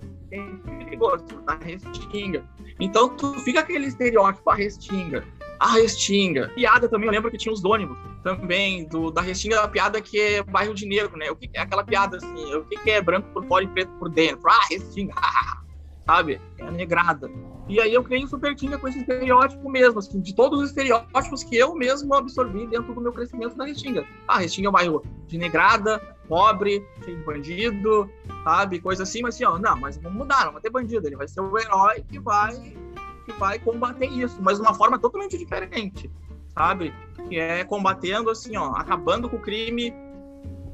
perigoso, 0.00 1.24
tá 1.46 1.58
restinga. 1.62 2.44
Então 2.80 3.08
tu 3.16 3.34
fica 3.40 3.60
aquele 3.60 3.86
estereótipo, 3.86 4.50
a 4.50 4.54
restinga. 4.54 5.24
A 5.58 5.72
restinga. 5.74 6.48
Piada 6.54 6.88
também, 6.88 7.06
eu 7.06 7.12
lembro 7.12 7.30
que 7.30 7.38
tinha 7.38 7.52
os 7.52 7.60
dônibus 7.60 7.96
também, 8.22 8.86
do, 8.86 9.10
da 9.10 9.20
restinga 9.20 9.56
da 9.56 9.68
piada 9.68 10.00
que 10.00 10.18
é 10.18 10.42
bairro 10.42 10.74
de 10.74 10.86
negro, 10.86 11.16
né? 11.16 11.30
O 11.30 11.36
que 11.36 11.50
é 11.54 11.60
aquela 11.60 11.84
piada 11.84 12.16
assim? 12.16 12.54
O 12.54 12.64
que, 12.64 12.76
que 12.78 12.90
é 12.90 13.02
branco 13.02 13.28
por 13.32 13.46
fora 13.46 13.64
e 13.64 13.68
preto 13.68 13.90
por 13.98 14.08
dentro? 14.08 14.48
Ah, 14.48 14.66
restinga, 14.70 15.14
sabe? 16.06 16.40
É 16.58 16.70
negrada. 16.70 17.28
E 17.72 17.80
aí 17.80 17.94
eu 17.94 18.04
criei 18.04 18.22
o 18.22 18.28
Super 18.28 18.54
Tinga 18.54 18.76
com 18.76 18.86
esse 18.86 18.98
estereótipo 18.98 19.66
mesmo, 19.66 19.98
assim, 19.98 20.20
de 20.20 20.34
todos 20.34 20.60
os 20.60 20.68
estereótipos 20.68 21.42
que 21.42 21.56
eu 21.56 21.74
mesmo 21.74 22.14
absorvi 22.14 22.66
dentro 22.66 22.92
do 22.92 23.00
meu 23.00 23.14
crescimento 23.14 23.56
da 23.56 23.64
Restinga. 23.64 24.06
Ah, 24.28 24.40
Restinga 24.40 24.66
é 24.66 24.68
um 24.68 24.72
bairro 24.72 25.02
de 25.26 25.38
negrada, 25.38 25.98
pobre, 26.28 26.86
cheio 27.02 27.16
de 27.16 27.24
bandido, 27.24 28.10
sabe? 28.44 28.78
Coisa 28.78 29.04
assim, 29.04 29.22
mas 29.22 29.36
assim, 29.36 29.44
ó, 29.44 29.58
não, 29.58 29.74
mas 29.80 29.96
vamos 29.96 30.18
mudar, 30.18 30.44
não 30.44 30.52
vai 30.52 30.60
ter 30.60 30.68
bandido, 30.68 31.06
ele 31.06 31.16
vai 31.16 31.26
ser 31.26 31.40
o 31.40 31.58
herói 31.58 32.04
que 32.06 32.18
vai, 32.18 32.54
que 33.24 33.32
vai 33.38 33.58
combater 33.58 34.04
isso, 34.04 34.36
mas 34.42 34.58
de 34.58 34.62
uma 34.64 34.74
forma 34.74 34.98
totalmente 34.98 35.38
diferente, 35.38 36.10
sabe? 36.52 36.92
Que 37.26 37.38
é 37.38 37.64
combatendo, 37.64 38.28
assim, 38.28 38.54
ó, 38.54 38.72
acabando 38.72 39.30
com 39.30 39.36
o 39.36 39.40
crime 39.40 39.94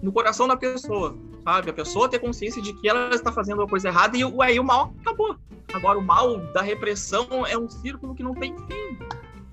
no 0.03 0.11
coração 0.11 0.49
da 0.49 0.57
pessoa, 0.57 1.17
sabe? 1.49 1.71
A 1.71 1.73
pessoa 1.73 2.11
ter 2.11 2.19
consciência 2.19 2.61
de 2.61 2.75
que 2.75 2.87
ela 2.87 3.15
está 3.15 3.33
fazendo 3.33 3.61
uma 3.61 3.67
coisa 3.67 3.89
errada 3.89 4.19
e 4.19 4.23
aí 4.43 4.61
o 4.61 4.65
mal 4.65 4.93
acabou. 5.01 5.35
Agora, 5.73 5.99
o 5.99 6.03
mal 6.03 6.37
da 6.53 6.61
repressão 6.61 7.27
é 7.47 7.57
um 7.57 7.69
círculo 7.69 8.15
que 8.15 8.23
não 8.23 8.35
tem 8.35 8.55
fim, 8.55 8.99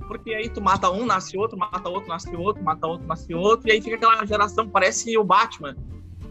porque 0.06 0.34
aí 0.34 0.50
tu 0.50 0.62
mata 0.62 0.90
um, 0.92 1.06
nasce 1.06 1.38
outro, 1.38 1.58
mata 1.58 1.88
outro, 1.88 2.10
nasce 2.10 2.36
outro, 2.36 2.62
mata 2.62 2.86
outro, 2.86 3.08
nasce 3.08 3.34
outro, 3.34 3.70
e 3.70 3.72
aí 3.72 3.82
fica 3.82 3.96
aquela 3.96 4.26
geração, 4.26 4.68
parece 4.68 5.18
o 5.18 5.24
Batman, 5.24 5.76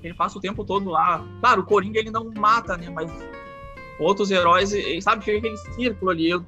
ele 0.02 0.12
passa 0.12 0.36
o 0.36 0.40
tempo 0.40 0.64
todo 0.64 0.90
lá. 0.90 1.24
Claro, 1.40 1.62
o 1.62 1.64
Coringa 1.64 1.98
ele 1.98 2.10
não 2.10 2.30
mata, 2.34 2.76
né, 2.76 2.90
mas 2.90 3.10
outros 3.98 4.30
heróis, 4.30 4.70
sabe, 5.02 5.24
fica 5.24 5.38
aquele 5.38 5.56
círculo 5.56 6.10
ali. 6.10 6.28
Eu 6.28 6.44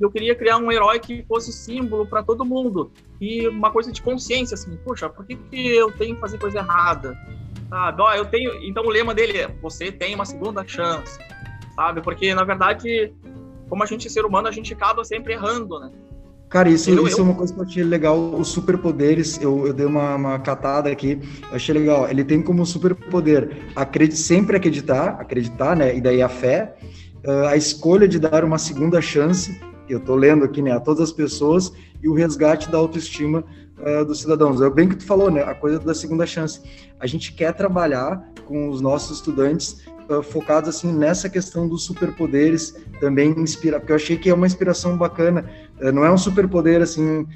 eu 0.00 0.10
queria 0.10 0.34
criar 0.34 0.58
um 0.58 0.70
herói 0.70 0.98
que 0.98 1.24
fosse 1.26 1.52
símbolo 1.52 2.06
para 2.06 2.22
todo 2.22 2.44
mundo 2.44 2.90
e 3.20 3.48
uma 3.48 3.70
coisa 3.70 3.90
de 3.90 4.00
consciência 4.00 4.54
assim, 4.54 4.76
poxa, 4.84 5.08
por 5.08 5.26
que, 5.26 5.36
que 5.36 5.68
eu 5.68 5.90
tenho 5.92 6.14
que 6.14 6.20
fazer 6.20 6.38
coisa 6.38 6.58
errada? 6.58 7.16
Sabe? 7.68 8.02
Ó, 8.02 8.14
eu 8.14 8.24
tenho, 8.24 8.54
então 8.64 8.84
o 8.84 8.90
lema 8.90 9.14
dele 9.14 9.38
é: 9.38 9.48
você 9.60 9.90
tem 9.90 10.14
uma 10.14 10.24
segunda 10.24 10.66
chance, 10.66 11.18
sabe? 11.74 12.00
Porque 12.00 12.34
na 12.34 12.44
verdade, 12.44 13.12
como 13.68 13.82
a 13.82 13.86
gente 13.86 14.06
é 14.06 14.10
ser 14.10 14.24
humano, 14.24 14.48
a 14.48 14.52
gente 14.52 14.72
acaba 14.72 15.04
sempre 15.04 15.34
errando, 15.34 15.78
né? 15.80 15.90
Cara, 16.48 16.70
isso, 16.70 16.88
eu, 16.88 17.06
isso 17.06 17.20
eu... 17.20 17.24
é 17.24 17.28
uma 17.28 17.34
coisa 17.34 17.52
que 17.52 17.60
eu 17.60 17.64
achei 17.64 17.84
legal, 17.84 18.18
os 18.18 18.48
superpoderes, 18.48 19.38
eu, 19.42 19.66
eu 19.66 19.72
dei 19.74 19.84
uma, 19.84 20.14
uma 20.14 20.38
catada 20.38 20.90
aqui, 20.90 21.20
eu 21.50 21.56
achei 21.56 21.74
legal, 21.74 22.08
ele 22.08 22.24
tem 22.24 22.40
como 22.40 22.64
superpoder 22.64 23.50
acredit, 23.76 24.16
sempre 24.16 24.56
acreditar, 24.56 25.18
acreditar, 25.20 25.76
né, 25.76 25.94
e 25.94 26.00
daí 26.00 26.22
a 26.22 26.28
fé, 26.28 26.74
uh, 27.26 27.48
a 27.48 27.56
escolha 27.56 28.08
de 28.08 28.18
dar 28.18 28.46
uma 28.46 28.56
segunda 28.56 28.98
chance 29.02 29.60
eu 29.92 29.98
estou 29.98 30.16
lendo 30.16 30.44
aqui, 30.44 30.62
né, 30.62 30.72
a 30.72 30.80
todas 30.80 31.02
as 31.02 31.12
pessoas 31.12 31.72
e 32.02 32.08
o 32.08 32.14
resgate 32.14 32.70
da 32.70 32.78
autoestima 32.78 33.44
uh, 33.78 34.04
dos 34.04 34.20
cidadãos. 34.20 34.60
É 34.60 34.70
bem 34.70 34.88
que 34.88 34.96
tu 34.96 35.04
falou, 35.04 35.30
né, 35.30 35.42
a 35.42 35.54
coisa 35.54 35.78
da 35.78 35.94
segunda 35.94 36.26
chance. 36.26 36.60
A 37.00 37.06
gente 37.06 37.32
quer 37.32 37.52
trabalhar 37.52 38.22
com 38.44 38.68
os 38.68 38.80
nossos 38.80 39.18
estudantes 39.18 39.84
uh, 40.08 40.22
focados 40.22 40.68
assim 40.68 40.92
nessa 40.92 41.28
questão 41.28 41.68
dos 41.68 41.84
superpoderes, 41.84 42.74
também 43.00 43.30
inspira, 43.38 43.78
porque 43.78 43.92
eu 43.92 43.96
achei 43.96 44.16
que 44.16 44.30
é 44.30 44.34
uma 44.34 44.46
inspiração 44.46 44.96
bacana. 44.96 45.48
Uh, 45.80 45.92
não 45.92 46.04
é 46.04 46.10
um 46.10 46.18
superpoder 46.18 46.82
assim 46.82 47.26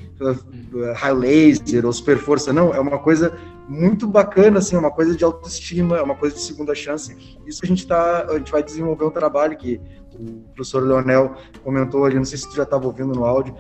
high 0.97 1.15
laser 1.15 1.85
ou 1.85 1.93
super 1.93 2.19
força, 2.19 2.53
não. 2.53 2.75
É 2.75 2.81
uma 2.81 2.99
coisa 2.99 3.37
muito 3.73 4.07
bacana, 4.07 4.59
assim, 4.59 4.77
uma 4.77 4.91
coisa 4.91 5.17
de 5.17 5.25
autoestima, 5.25 5.97
é 5.97 6.03
uma 6.03 6.15
coisa 6.15 6.37
de 6.37 6.43
segunda 6.43 6.75
chance. 6.75 7.17
Isso 7.47 7.61
a 7.65 7.67
gente 7.67 7.87
tá, 7.87 8.27
a 8.29 8.37
gente 8.37 8.53
vai 8.53 8.63
desenvolver 8.63 9.05
um 9.05 9.11
trabalho 9.11 9.57
que 9.57 9.81
o 10.15 10.43
professor 10.55 10.83
Leonel 10.83 11.35
comentou 11.65 12.05
ali, 12.05 12.17
não 12.17 12.25
sei 12.25 12.37
se 12.37 12.49
tu 12.49 12.55
já 12.55 12.65
estava 12.65 12.87
ouvindo 12.87 13.15
no 13.15 13.25
áudio, 13.25 13.57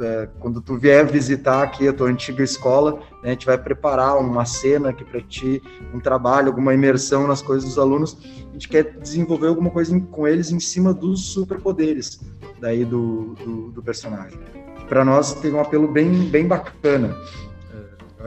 é, 0.00 0.28
quando 0.40 0.60
tu 0.60 0.76
vier 0.76 1.06
visitar 1.06 1.62
aqui 1.62 1.88
a 1.88 1.92
tua 1.92 2.08
antiga 2.08 2.42
escola, 2.42 2.98
né, 3.22 3.28
a 3.28 3.28
gente 3.28 3.46
vai 3.46 3.56
preparar 3.56 4.18
uma 4.18 4.44
cena 4.44 4.90
aqui 4.90 5.04
para 5.04 5.20
ti, 5.20 5.62
um 5.94 6.00
trabalho, 6.00 6.48
alguma 6.48 6.74
imersão 6.74 7.26
nas 7.26 7.40
coisas 7.40 7.64
dos 7.68 7.78
alunos. 7.78 8.18
A 8.50 8.52
gente 8.52 8.68
quer 8.68 8.98
desenvolver 8.98 9.46
alguma 9.46 9.70
coisa 9.70 9.98
com 10.10 10.26
eles 10.28 10.50
em 10.50 10.60
cima 10.60 10.92
dos 10.92 11.32
superpoderes 11.32 12.20
daí 12.60 12.84
do, 12.84 13.34
do, 13.34 13.70
do 13.70 13.82
personagem. 13.82 14.38
Para 14.88 15.04
nós 15.04 15.32
tem 15.34 15.52
um 15.52 15.60
apelo 15.60 15.88
bem, 15.88 16.28
bem 16.28 16.46
bacana. 16.46 17.16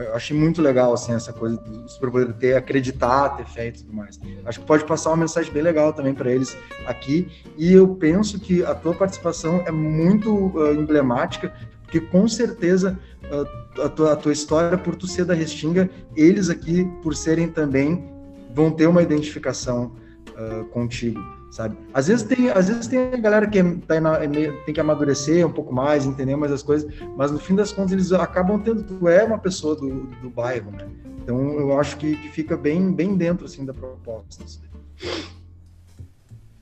Eu 0.00 0.14
achei 0.14 0.36
muito 0.36 0.62
legal, 0.62 0.92
assim, 0.92 1.12
essa 1.12 1.32
coisa 1.32 1.56
do 1.56 1.88
superpoder 1.88 2.32
ter, 2.34 2.56
acreditar, 2.56 3.30
ter 3.30 3.46
fé 3.46 3.68
e 3.68 3.72
tudo 3.72 3.92
mais. 3.92 4.18
Acho 4.44 4.60
que 4.60 4.66
pode 4.66 4.84
passar 4.84 5.10
uma 5.10 5.18
mensagem 5.18 5.52
bem 5.52 5.62
legal 5.62 5.92
também 5.92 6.14
para 6.14 6.30
eles 6.30 6.56
aqui. 6.86 7.28
E 7.56 7.72
eu 7.72 7.88
penso 7.96 8.38
que 8.38 8.64
a 8.64 8.74
tua 8.74 8.94
participação 8.94 9.62
é 9.66 9.70
muito 9.70 10.32
uh, 10.56 10.74
emblemática, 10.74 11.52
porque 11.82 12.00
com 12.00 12.28
certeza 12.28 12.98
uh, 13.24 13.82
a, 13.82 13.88
tua, 13.88 14.12
a 14.12 14.16
tua 14.16 14.32
história, 14.32 14.78
por 14.78 14.94
tu 14.94 15.06
ser 15.06 15.24
da 15.24 15.34
Restinga, 15.34 15.90
eles 16.14 16.48
aqui, 16.50 16.84
por 17.02 17.14
serem 17.14 17.48
também, 17.48 18.12
vão 18.54 18.70
ter 18.70 18.86
uma 18.86 19.02
identificação 19.02 19.96
uh, 20.30 20.64
contigo 20.66 21.37
sabe? 21.50 21.76
Às 21.92 22.08
vezes 22.08 22.26
tem, 22.26 22.50
às 22.50 22.68
vezes 22.68 22.86
tem 22.86 22.98
a 22.98 23.16
galera 23.16 23.46
que 23.46 23.62
tá 23.86 24.00
na, 24.00 24.22
é 24.22 24.28
tem 24.28 24.74
que 24.74 24.80
amadurecer 24.80 25.46
um 25.46 25.52
pouco 25.52 25.74
mais, 25.74 26.06
entender 26.06 26.36
mais 26.36 26.52
as 26.52 26.62
coisas, 26.62 26.92
mas 27.16 27.30
no 27.30 27.38
fim 27.38 27.54
das 27.54 27.72
contas 27.72 27.92
eles 27.92 28.12
acabam 28.12 28.60
tendo, 28.60 28.82
tu 28.82 29.08
é 29.08 29.24
uma 29.24 29.38
pessoa 29.38 29.74
do, 29.76 30.06
do 30.20 30.30
bairro, 30.30 30.70
né? 30.72 30.88
Então 31.22 31.38
eu 31.58 31.78
acho 31.78 31.96
que, 31.96 32.16
que 32.16 32.28
fica 32.28 32.56
bem, 32.56 32.92
bem 32.92 33.16
dentro 33.16 33.46
assim 33.46 33.64
da 33.64 33.74
proposta. 33.74 34.44
Assim. 34.44 34.60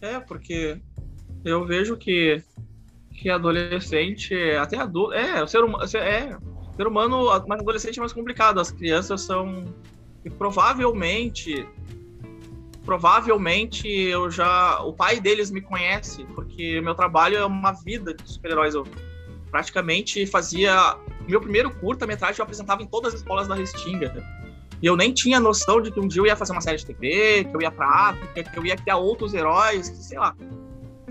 É, 0.00 0.20
porque 0.20 0.80
eu 1.44 1.64
vejo 1.66 1.96
que 1.96 2.42
que 3.16 3.30
adolescente, 3.30 4.34
até 4.60 4.76
adulto, 4.76 5.14
é, 5.14 5.42
o 5.42 5.48
ser 5.48 5.64
humano, 5.64 5.84
é, 5.84 6.38
ser 6.76 6.86
humano, 6.86 7.24
mas 7.48 7.60
adolescente 7.60 7.98
é 7.98 8.00
mais 8.00 8.12
complicado. 8.12 8.60
As 8.60 8.70
crianças 8.70 9.22
são 9.22 9.64
provavelmente 10.36 11.66
provavelmente 12.86 13.88
eu 13.88 14.30
já. 14.30 14.80
O 14.80 14.92
pai 14.92 15.20
deles 15.20 15.50
me 15.50 15.60
conhece, 15.60 16.24
porque 16.34 16.80
meu 16.80 16.94
trabalho 16.94 17.36
é 17.36 17.44
uma 17.44 17.72
vida 17.72 18.14
de 18.14 18.30
super-heróis. 18.30 18.74
Eu 18.74 18.86
praticamente 19.50 20.24
fazia. 20.24 20.96
Meu 21.28 21.40
primeiro 21.40 21.68
curta-metragem 21.74 22.38
eu 22.38 22.44
apresentava 22.44 22.82
em 22.82 22.86
todas 22.86 23.12
as 23.12 23.20
escolas 23.20 23.48
da 23.48 23.56
Restinga. 23.56 24.24
E 24.80 24.86
eu 24.86 24.96
nem 24.96 25.12
tinha 25.12 25.40
noção 25.40 25.80
de 25.80 25.90
que 25.90 25.98
um 25.98 26.06
dia 26.06 26.20
eu 26.20 26.26
ia 26.26 26.36
fazer 26.36 26.52
uma 26.52 26.60
série 26.60 26.76
de 26.76 26.86
TV, 26.86 27.44
que 27.44 27.56
eu 27.56 27.60
ia 27.60 27.70
pra 27.70 27.88
África, 27.88 28.44
que 28.44 28.58
eu 28.58 28.64
ia 28.64 28.76
criar 28.76 28.98
outros 28.98 29.34
heróis, 29.34 29.86
sei 29.86 30.18
lá. 30.18 30.36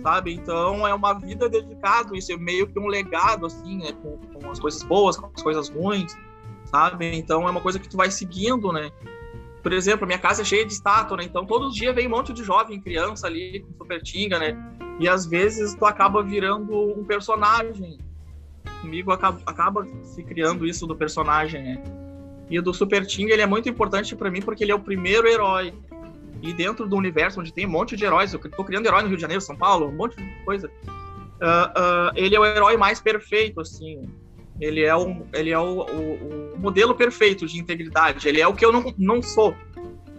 Sabe? 0.02 0.34
Então 0.34 0.88
é 0.88 0.94
uma 0.94 1.14
vida 1.14 1.50
dedicada, 1.50 2.16
isso 2.16 2.32
é 2.32 2.38
meio 2.38 2.68
que 2.68 2.80
um 2.80 2.88
legado, 2.88 3.46
assim, 3.48 3.78
né? 3.78 3.92
Com, 4.02 4.18
com 4.18 4.52
as 4.52 4.60
coisas 4.60 4.82
boas, 4.84 5.18
com 5.18 5.30
as 5.36 5.42
coisas 5.42 5.68
ruins, 5.68 6.16
sabe? 6.66 7.18
Então 7.18 7.46
é 7.48 7.52
uma 7.52 7.60
coisa 7.60 7.80
que 7.80 7.90
tu 7.90 7.98
vai 7.98 8.10
seguindo, 8.12 8.72
né? 8.72 8.92
Por 9.66 9.74
exemplo, 9.74 10.06
minha 10.06 10.20
casa 10.20 10.44
é 10.44 10.46
cheia 10.46 10.64
de 10.64 10.74
estátua, 10.74 11.18
né? 11.18 11.24
Então 11.24 11.44
todos 11.44 11.70
os 11.70 11.76
dias 11.76 11.96
vem 11.96 12.06
um 12.06 12.12
monte 12.12 12.32
de 12.32 12.44
jovem, 12.44 12.80
criança 12.80 13.26
ali, 13.26 13.62
com 13.62 13.74
super 13.80 14.00
tinga, 14.00 14.38
né? 14.38 14.56
E 15.00 15.10
às 15.10 15.26
vezes 15.26 15.74
tu 15.74 15.88
acaba 15.88 16.22
virando 16.22 16.72
um 16.96 17.04
personagem. 17.04 17.98
Comigo 18.80 19.12
acaba, 19.12 19.42
acaba 19.44 19.88
se 20.04 20.22
criando 20.22 20.68
isso 20.68 20.86
do 20.86 20.96
personagem, 20.96 21.64
né? 21.64 21.84
E 22.48 22.62
do 22.62 22.76
Super 22.76 23.08
Tinga 23.08 23.34
ele 23.34 23.42
é 23.42 23.48
muito 23.48 23.68
importante 23.68 24.16
para 24.16 24.30
mim 24.30 24.40
porque 24.40 24.64
ele 24.64 24.72
é 24.72 24.76
o 24.76 24.80
primeiro 24.80 25.28
herói. 25.28 25.74
E 26.44 26.54
dentro 26.54 26.88
do 26.88 26.96
universo 26.96 27.40
onde 27.40 27.52
tem 27.52 27.66
um 27.66 27.72
monte 27.72 27.96
de 27.96 28.06
heróis, 28.06 28.32
eu 28.36 28.40
tô 28.40 28.64
criando 28.64 28.86
herói 28.86 29.02
no 29.02 29.08
Rio 29.08 29.18
de 29.18 29.22
Janeiro, 29.22 29.42
São 29.42 29.56
Paulo, 29.56 29.88
um 29.88 29.96
monte 29.96 30.16
de 30.16 30.46
coisa. 30.46 30.68
Uh, 30.68 31.40
uh, 31.42 32.12
ele 32.14 32.36
é 32.36 32.40
o 32.40 32.46
herói 32.46 32.78
mais 32.78 33.02
perfeito, 33.02 33.62
assim. 33.62 34.08
Ele 34.60 34.84
é, 34.84 34.96
o, 34.96 35.26
ele 35.34 35.52
é 35.52 35.60
o, 35.60 35.82
o, 35.82 36.54
o, 36.54 36.60
modelo 36.60 36.96
perfeito 36.96 37.46
de 37.46 37.60
integridade. 37.60 38.28
Ele 38.28 38.40
é 38.40 38.48
o 38.48 38.54
que 38.54 38.66
eu 38.66 38.72
não, 38.72 38.94
não 38.98 39.22
sou, 39.22 39.54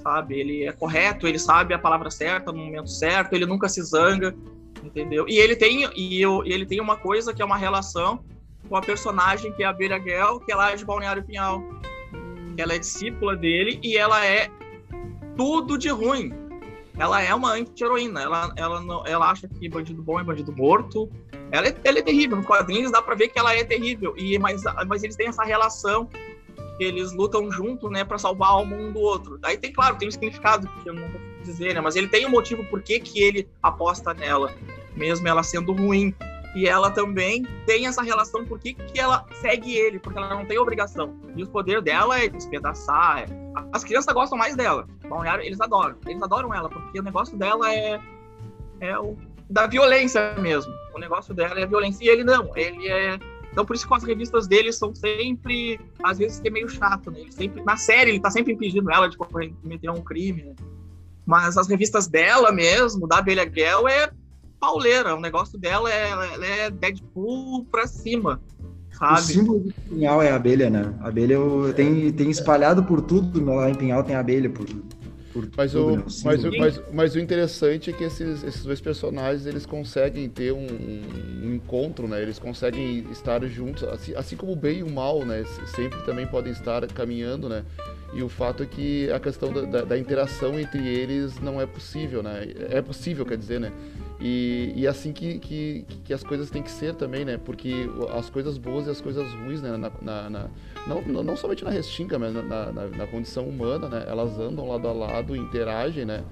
sabe? 0.02 0.38
Ele 0.38 0.64
é 0.64 0.72
correto, 0.72 1.26
ele 1.26 1.38
sabe 1.38 1.72
a 1.72 1.78
palavra 1.78 2.10
certa 2.10 2.52
no 2.52 2.58
momento 2.58 2.90
certo, 2.90 3.32
ele 3.32 3.46
nunca 3.46 3.68
se 3.68 3.82
zanga, 3.82 4.36
entendeu? 4.84 5.26
E 5.26 5.38
ele 5.38 5.56
tem, 5.56 5.88
e 5.96 6.20
eu, 6.20 6.44
ele 6.44 6.66
tem 6.66 6.80
uma 6.80 6.96
coisa 6.96 7.32
que 7.32 7.40
é 7.40 7.44
uma 7.44 7.56
relação 7.56 8.22
com 8.68 8.76
a 8.76 8.82
personagem 8.82 9.52
que 9.52 9.62
é 9.62 9.66
a 9.66 9.72
Beira 9.72 9.98
Gel, 9.98 10.40
que 10.40 10.52
ela 10.52 10.70
é 10.70 10.76
de 10.76 10.84
Balneário 10.84 11.24
Pinhal. 11.24 11.62
Ela 12.58 12.74
é 12.74 12.78
discípula 12.78 13.34
dele 13.34 13.80
e 13.82 13.96
ela 13.96 14.24
é 14.24 14.50
tudo 15.36 15.78
de 15.78 15.88
ruim 15.88 16.45
ela 16.98 17.22
é 17.22 17.34
uma 17.34 17.52
anti-heroína. 17.52 18.22
Ela, 18.22 18.52
ela, 18.56 19.02
ela 19.06 19.30
acha 19.30 19.48
que 19.48 19.68
bandido 19.68 20.02
bom 20.02 20.18
é 20.18 20.24
bandido 20.24 20.52
morto. 20.52 21.10
Ela 21.50 21.68
é, 21.68 21.76
ela 21.84 21.98
é 21.98 22.02
terrível. 22.02 22.36
Nos 22.36 22.46
quadrinhos 22.46 22.90
dá 22.90 23.02
pra 23.02 23.14
ver 23.14 23.28
que 23.28 23.38
ela 23.38 23.54
é 23.54 23.64
terrível. 23.64 24.14
E, 24.16 24.38
mas, 24.38 24.62
mas 24.86 25.02
eles 25.02 25.16
têm 25.16 25.28
essa 25.28 25.44
relação 25.44 26.08
eles 26.78 27.12
lutam 27.12 27.50
junto, 27.50 27.88
né, 27.88 28.04
para 28.04 28.18
salvar 28.18 28.64
mundo 28.64 28.92
do 28.92 29.00
outro. 29.00 29.38
Aí 29.42 29.56
tem, 29.56 29.72
claro, 29.72 29.96
tem 29.96 30.08
um 30.08 30.10
significado 30.10 30.68
que 30.82 30.88
eu 30.88 30.94
não 30.94 31.08
vou 31.08 31.20
dizer, 31.42 31.74
né, 31.74 31.80
mas 31.80 31.96
ele 31.96 32.08
tem 32.08 32.26
um 32.26 32.30
motivo 32.30 32.64
por 32.66 32.82
que, 32.82 33.00
que 33.00 33.22
ele 33.22 33.48
aposta 33.62 34.12
nela, 34.12 34.52
mesmo 34.94 35.26
ela 35.26 35.42
sendo 35.42 35.72
ruim. 35.72 36.14
E 36.56 36.66
ela 36.66 36.90
também 36.90 37.42
tem 37.66 37.86
essa 37.86 38.02
relação 38.02 38.42
por 38.46 38.58
que, 38.58 38.72
que 38.72 38.98
ela 38.98 39.26
segue 39.42 39.76
ele, 39.76 39.98
porque 39.98 40.18
ela 40.18 40.30
não 40.30 40.46
tem 40.46 40.58
obrigação. 40.58 41.14
E 41.36 41.42
o 41.42 41.46
poder 41.46 41.82
dela 41.82 42.18
é 42.18 42.30
despedaçar. 42.30 43.24
É... 43.24 43.26
As 43.74 43.84
crianças 43.84 44.14
gostam 44.14 44.38
mais 44.38 44.56
dela. 44.56 44.88
Balneário, 45.06 45.44
eles 45.44 45.60
adoram. 45.60 45.96
Eles 46.06 46.22
adoram 46.22 46.54
ela, 46.54 46.70
porque 46.70 46.98
o 46.98 47.02
negócio 47.02 47.36
dela 47.36 47.70
é, 47.70 48.00
é 48.80 48.98
o 48.98 49.18
da 49.50 49.66
violência 49.66 50.34
mesmo. 50.36 50.72
O 50.94 50.98
negócio 50.98 51.34
dela 51.34 51.60
é 51.60 51.64
a 51.64 51.66
violência. 51.66 52.02
E 52.02 52.08
ele 52.08 52.24
não, 52.24 52.50
ele 52.56 52.88
é. 52.88 53.18
Então, 53.52 53.66
por 53.66 53.76
isso 53.76 53.86
que 53.86 53.94
as 53.94 54.02
revistas 54.02 54.46
dele 54.46 54.72
são 54.72 54.94
sempre, 54.94 55.78
às 56.02 56.16
vezes, 56.16 56.40
é 56.42 56.48
meio 56.48 56.70
chato, 56.70 57.10
né? 57.10 57.20
Ele 57.20 57.32
sempre, 57.32 57.62
na 57.64 57.76
série, 57.76 58.12
ele 58.12 58.20
tá 58.20 58.30
sempre 58.30 58.54
impedindo 58.54 58.90
ela 58.90 59.10
de 59.10 59.16
cometer 59.18 59.90
um 59.90 60.00
crime, 60.00 60.42
né? 60.42 60.54
Mas 61.26 61.58
as 61.58 61.68
revistas 61.68 62.06
dela 62.06 62.50
mesmo, 62.50 63.06
da 63.06 63.18
Abelha 63.18 63.46
Gel, 63.52 63.86
é 63.86 64.10
pauleira. 64.58 65.14
O 65.14 65.20
negócio 65.20 65.58
dela 65.58 65.92
é, 65.92 66.10
ela 66.10 66.46
é 66.46 66.70
Deadpool 66.70 67.64
pra 67.66 67.86
cima. 67.86 68.40
Sabe? 68.92 69.20
O 69.20 69.24
símbolo 69.24 69.60
do 69.60 69.74
Pinhal 69.88 70.22
é 70.22 70.30
a 70.30 70.36
abelha, 70.36 70.70
né? 70.70 70.94
A 71.00 71.08
abelha 71.08 71.38
tem, 71.74 72.10
tem 72.12 72.30
espalhado 72.30 72.82
por 72.82 73.02
tudo. 73.02 73.44
Lá 73.44 73.68
em 73.68 73.74
Pinhal 73.74 74.02
tem 74.02 74.16
abelha 74.16 74.48
por, 74.48 74.66
por 75.32 75.48
mas, 75.54 75.72
tudo, 75.72 75.92
o, 75.92 75.96
né? 75.96 76.04
mas, 76.24 76.44
o, 76.44 76.50
mas, 76.58 76.82
mas, 76.94 77.14
o 77.14 77.18
interessante 77.18 77.90
é 77.90 77.92
que 77.92 78.04
esses, 78.04 78.42
esses 78.42 78.64
dois 78.64 78.80
personagens 78.80 79.44
eles 79.44 79.66
conseguem 79.66 80.28
ter 80.30 80.50
um, 80.52 80.66
um, 80.66 81.54
encontro, 81.54 82.08
né? 82.08 82.22
Eles 82.22 82.38
conseguem 82.38 83.06
estar 83.10 83.44
juntos, 83.46 83.84
assim, 83.84 84.14
assim 84.14 84.36
como 84.36 84.52
o 84.52 84.56
bem 84.56 84.78
e 84.78 84.82
o 84.82 84.90
mal, 84.90 85.26
né? 85.26 85.44
Sempre 85.66 86.00
também 86.06 86.26
podem 86.26 86.52
estar 86.52 86.86
caminhando, 86.86 87.50
né? 87.50 87.64
E 88.14 88.22
o 88.22 88.30
fato 88.30 88.62
é 88.62 88.66
que 88.66 89.10
a 89.10 89.20
questão 89.20 89.52
da, 89.52 89.62
da, 89.62 89.82
da 89.82 89.98
interação 89.98 90.58
entre 90.58 90.88
eles 90.88 91.38
não 91.40 91.60
é 91.60 91.66
possível, 91.66 92.22
né? 92.22 92.46
É 92.70 92.80
possível, 92.80 93.26
quer 93.26 93.36
dizer, 93.36 93.60
né? 93.60 93.70
E, 94.18 94.72
e 94.74 94.86
assim 94.86 95.12
que, 95.12 95.38
que, 95.38 95.84
que, 96.04 96.14
as 96.14 96.22
coisas 96.22 96.48
têm 96.48 96.62
que 96.62 96.70
ser 96.70 96.94
também, 96.94 97.24
né? 97.24 97.36
Porque 97.36 97.88
as 98.14 98.30
coisas 98.30 98.56
boas 98.56 98.86
e 98.86 98.90
as 98.90 99.00
coisas 99.00 99.30
ruins, 99.32 99.60
né? 99.60 99.76
Na, 99.76 99.92
na, 100.00 100.30
na 100.30 100.50
não, 100.86 101.22
não 101.22 101.36
somente 101.36 101.62
na 101.62 101.70
restinga, 101.70 102.18
mas 102.18 102.32
na, 102.32 102.42
na, 102.42 102.72
na, 102.72 103.06
condição 103.06 103.46
humana, 103.46 103.88
né? 103.88 104.04
Elas 104.08 104.38
andam 104.38 104.68
lado 104.68 104.88
a 104.88 104.92
lado, 104.92 105.36
interagem, 105.36 106.06
né? 106.06 106.24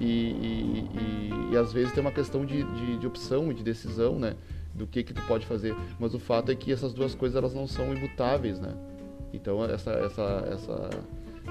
E, 0.00 0.04
e, 0.04 0.90
e, 0.94 1.52
e 1.52 1.56
às 1.56 1.72
vezes 1.72 1.92
tem 1.92 2.00
uma 2.00 2.12
questão 2.12 2.44
de, 2.44 2.64
de, 2.64 2.98
de 2.98 3.06
opção 3.06 3.50
e 3.52 3.54
de 3.54 3.62
decisão, 3.62 4.18
né? 4.18 4.34
Do 4.74 4.86
que 4.86 5.04
que 5.04 5.14
tu 5.14 5.22
pode 5.22 5.46
fazer. 5.46 5.76
Mas 5.98 6.14
o 6.14 6.18
fato 6.18 6.50
é 6.50 6.56
que 6.56 6.72
essas 6.72 6.92
duas 6.92 7.14
coisas 7.14 7.36
elas 7.36 7.54
não 7.54 7.68
são 7.68 7.94
imutáveis, 7.94 8.58
né? 8.58 8.74
Então 9.32 9.64
essa, 9.64 9.92
essa, 9.92 10.48
essa 10.52 10.90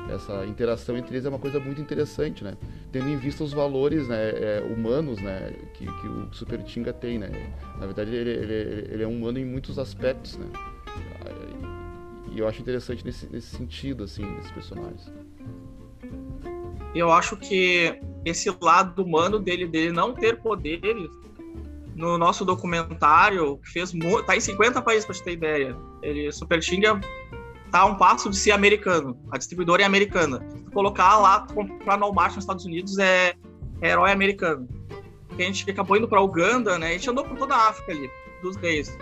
essa 0.09 0.45
interação 0.45 0.97
entre 0.97 1.15
eles 1.15 1.25
é 1.25 1.29
uma 1.29 1.39
coisa 1.39 1.59
muito 1.59 1.81
interessante, 1.81 2.43
né? 2.43 2.55
Tendo 2.91 3.09
em 3.09 3.17
vista 3.17 3.43
os 3.43 3.53
valores 3.53 4.07
né, 4.07 4.29
é, 4.29 4.61
humanos 4.61 5.21
né, 5.21 5.53
que, 5.73 5.85
que 5.85 6.07
o 6.07 6.33
Super 6.33 6.63
Tinga 6.63 6.93
tem, 6.93 7.19
né? 7.19 7.29
Na 7.77 7.85
verdade, 7.85 8.15
ele, 8.15 8.29
ele, 8.29 8.87
ele, 8.93 9.03
é 9.03 9.07
humano 9.07 9.37
em 9.37 9.45
muitos 9.45 9.77
aspectos, 9.77 10.37
né? 10.37 10.47
E 12.31 12.39
eu 12.39 12.47
acho 12.47 12.61
interessante 12.61 13.03
nesse, 13.03 13.27
nesse 13.31 13.55
sentido, 13.55 14.03
assim, 14.03 14.23
desses 14.35 14.51
personagens. 14.51 15.11
Eu 16.93 17.11
acho 17.11 17.35
que 17.35 17.99
esse 18.23 18.55
lado 18.61 19.03
humano 19.03 19.39
dele, 19.39 19.65
dele 19.67 19.91
não 19.91 20.13
ter 20.13 20.39
poderes, 20.39 21.09
no 21.95 22.15
nosso 22.17 22.45
documentário, 22.45 23.57
que 23.57 23.69
fez 23.71 23.91
tá 24.25 24.37
em 24.37 24.39
50 24.39 24.81
países 24.83 25.03
para 25.03 25.15
te 25.15 25.23
ter 25.23 25.31
ideia. 25.31 25.75
Ele 26.03 26.31
Super 26.31 26.59
Tinga 26.59 26.99
tá 27.71 27.85
um 27.85 27.95
passo 27.95 28.29
de 28.29 28.37
ser 28.37 28.51
americano. 28.51 29.17
A 29.31 29.37
distribuidora 29.37 29.81
é 29.81 29.85
americana. 29.85 30.45
Colocar 30.73 31.17
lá, 31.17 31.47
comprar 31.53 31.97
no 31.97 32.05
Walmart 32.05 32.35
nos 32.35 32.43
Estados 32.43 32.65
Unidos 32.65 32.97
é, 32.97 33.33
é 33.81 33.89
herói 33.89 34.11
americano. 34.11 34.67
A 35.31 35.41
gente 35.41 35.69
acabou 35.69 35.97
indo 35.97 36.07
para 36.07 36.21
Uganda, 36.21 36.79
né? 36.79 36.89
A 36.89 36.91
gente 36.93 37.09
andou 37.09 37.23
por 37.23 37.37
toda 37.37 37.55
a 37.55 37.69
África 37.69 37.91
ali, 37.91 38.09
dos 38.41 38.55
reis. 38.57 38.97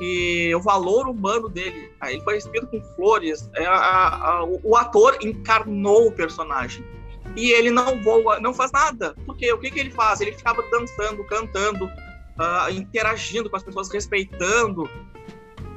E 0.00 0.54
o 0.54 0.60
valor 0.60 1.08
humano 1.08 1.48
dele, 1.48 1.90
aí 2.00 2.14
ele 2.14 2.22
foi 2.22 2.34
recebido 2.34 2.66
com 2.66 2.80
flores. 2.96 3.48
É, 3.54 3.64
a, 3.66 3.74
a, 3.74 4.44
o, 4.44 4.60
o, 4.64 4.76
ator 4.76 5.16
encarnou 5.22 6.08
o 6.08 6.12
personagem. 6.12 6.84
E 7.36 7.50
ele 7.50 7.70
não 7.70 8.02
voa, 8.02 8.38
não 8.40 8.52
faz 8.52 8.70
nada. 8.72 9.14
Porque 9.24 9.50
o 9.52 9.58
que, 9.58 9.70
que 9.70 9.80
ele 9.80 9.90
faz? 9.90 10.20
Ele 10.20 10.32
ficava 10.32 10.62
dançando, 10.70 11.24
cantando, 11.24 11.86
uh, 11.86 12.70
interagindo 12.70 13.48
com 13.48 13.56
as 13.56 13.62
pessoas, 13.62 13.90
respeitando 13.90 14.88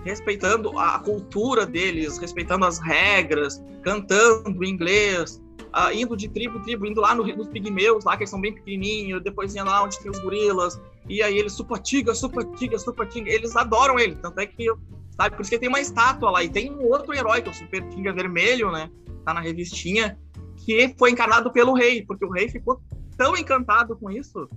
respeitando 0.05 0.77
a 0.77 0.99
cultura 0.99 1.65
deles, 1.65 2.19
respeitando 2.19 2.63
as 2.63 2.77
regras, 2.77 3.61
cantando 3.81 4.63
inglês, 4.63 5.41
uh, 5.75 5.91
indo 5.91 6.15
de 6.15 6.29
tribo 6.29 6.59
em 6.59 6.61
tribo, 6.61 6.85
indo 6.85 7.01
lá 7.01 7.15
no, 7.15 7.25
nos 7.35 7.47
pigmeus, 7.47 8.05
lá 8.05 8.15
que 8.15 8.21
eles 8.21 8.29
são 8.29 8.39
bem 8.39 8.53
pequenininhos, 8.53 9.23
depois 9.23 9.55
indo 9.55 9.65
lá 9.65 9.83
onde 9.83 9.99
tem 9.99 10.11
os 10.11 10.19
gorilas, 10.19 10.79
e 11.09 11.23
aí 11.23 11.35
eles 11.35 11.53
supatiga, 11.53 12.13
supatiga, 12.13 12.77
supatiga, 12.77 13.31
eles 13.31 13.55
adoram 13.55 13.97
ele, 13.97 14.15
tanto 14.15 14.39
é 14.39 14.45
que, 14.45 14.71
sabe, 15.17 15.35
por 15.35 15.41
isso 15.41 15.49
que 15.49 15.57
tem 15.57 15.69
uma 15.69 15.81
estátua 15.81 16.29
lá, 16.29 16.43
e 16.43 16.49
tem 16.49 16.71
um 16.71 16.83
outro 16.83 17.11
herói, 17.11 17.41
que 17.41 17.49
é 17.49 17.51
o 17.51 17.55
Super 17.55 17.81
Tinga 17.89 18.13
Vermelho, 18.13 18.71
né, 18.71 18.91
tá 19.25 19.33
na 19.33 19.41
revistinha, 19.41 20.19
que 20.57 20.93
foi 20.99 21.09
encarnado 21.09 21.51
pelo 21.51 21.73
rei, 21.73 22.05
porque 22.05 22.23
o 22.23 22.29
rei 22.29 22.47
ficou 22.47 22.79
tão 23.17 23.35
encantado 23.35 23.97
com 23.97 24.11
isso, 24.11 24.47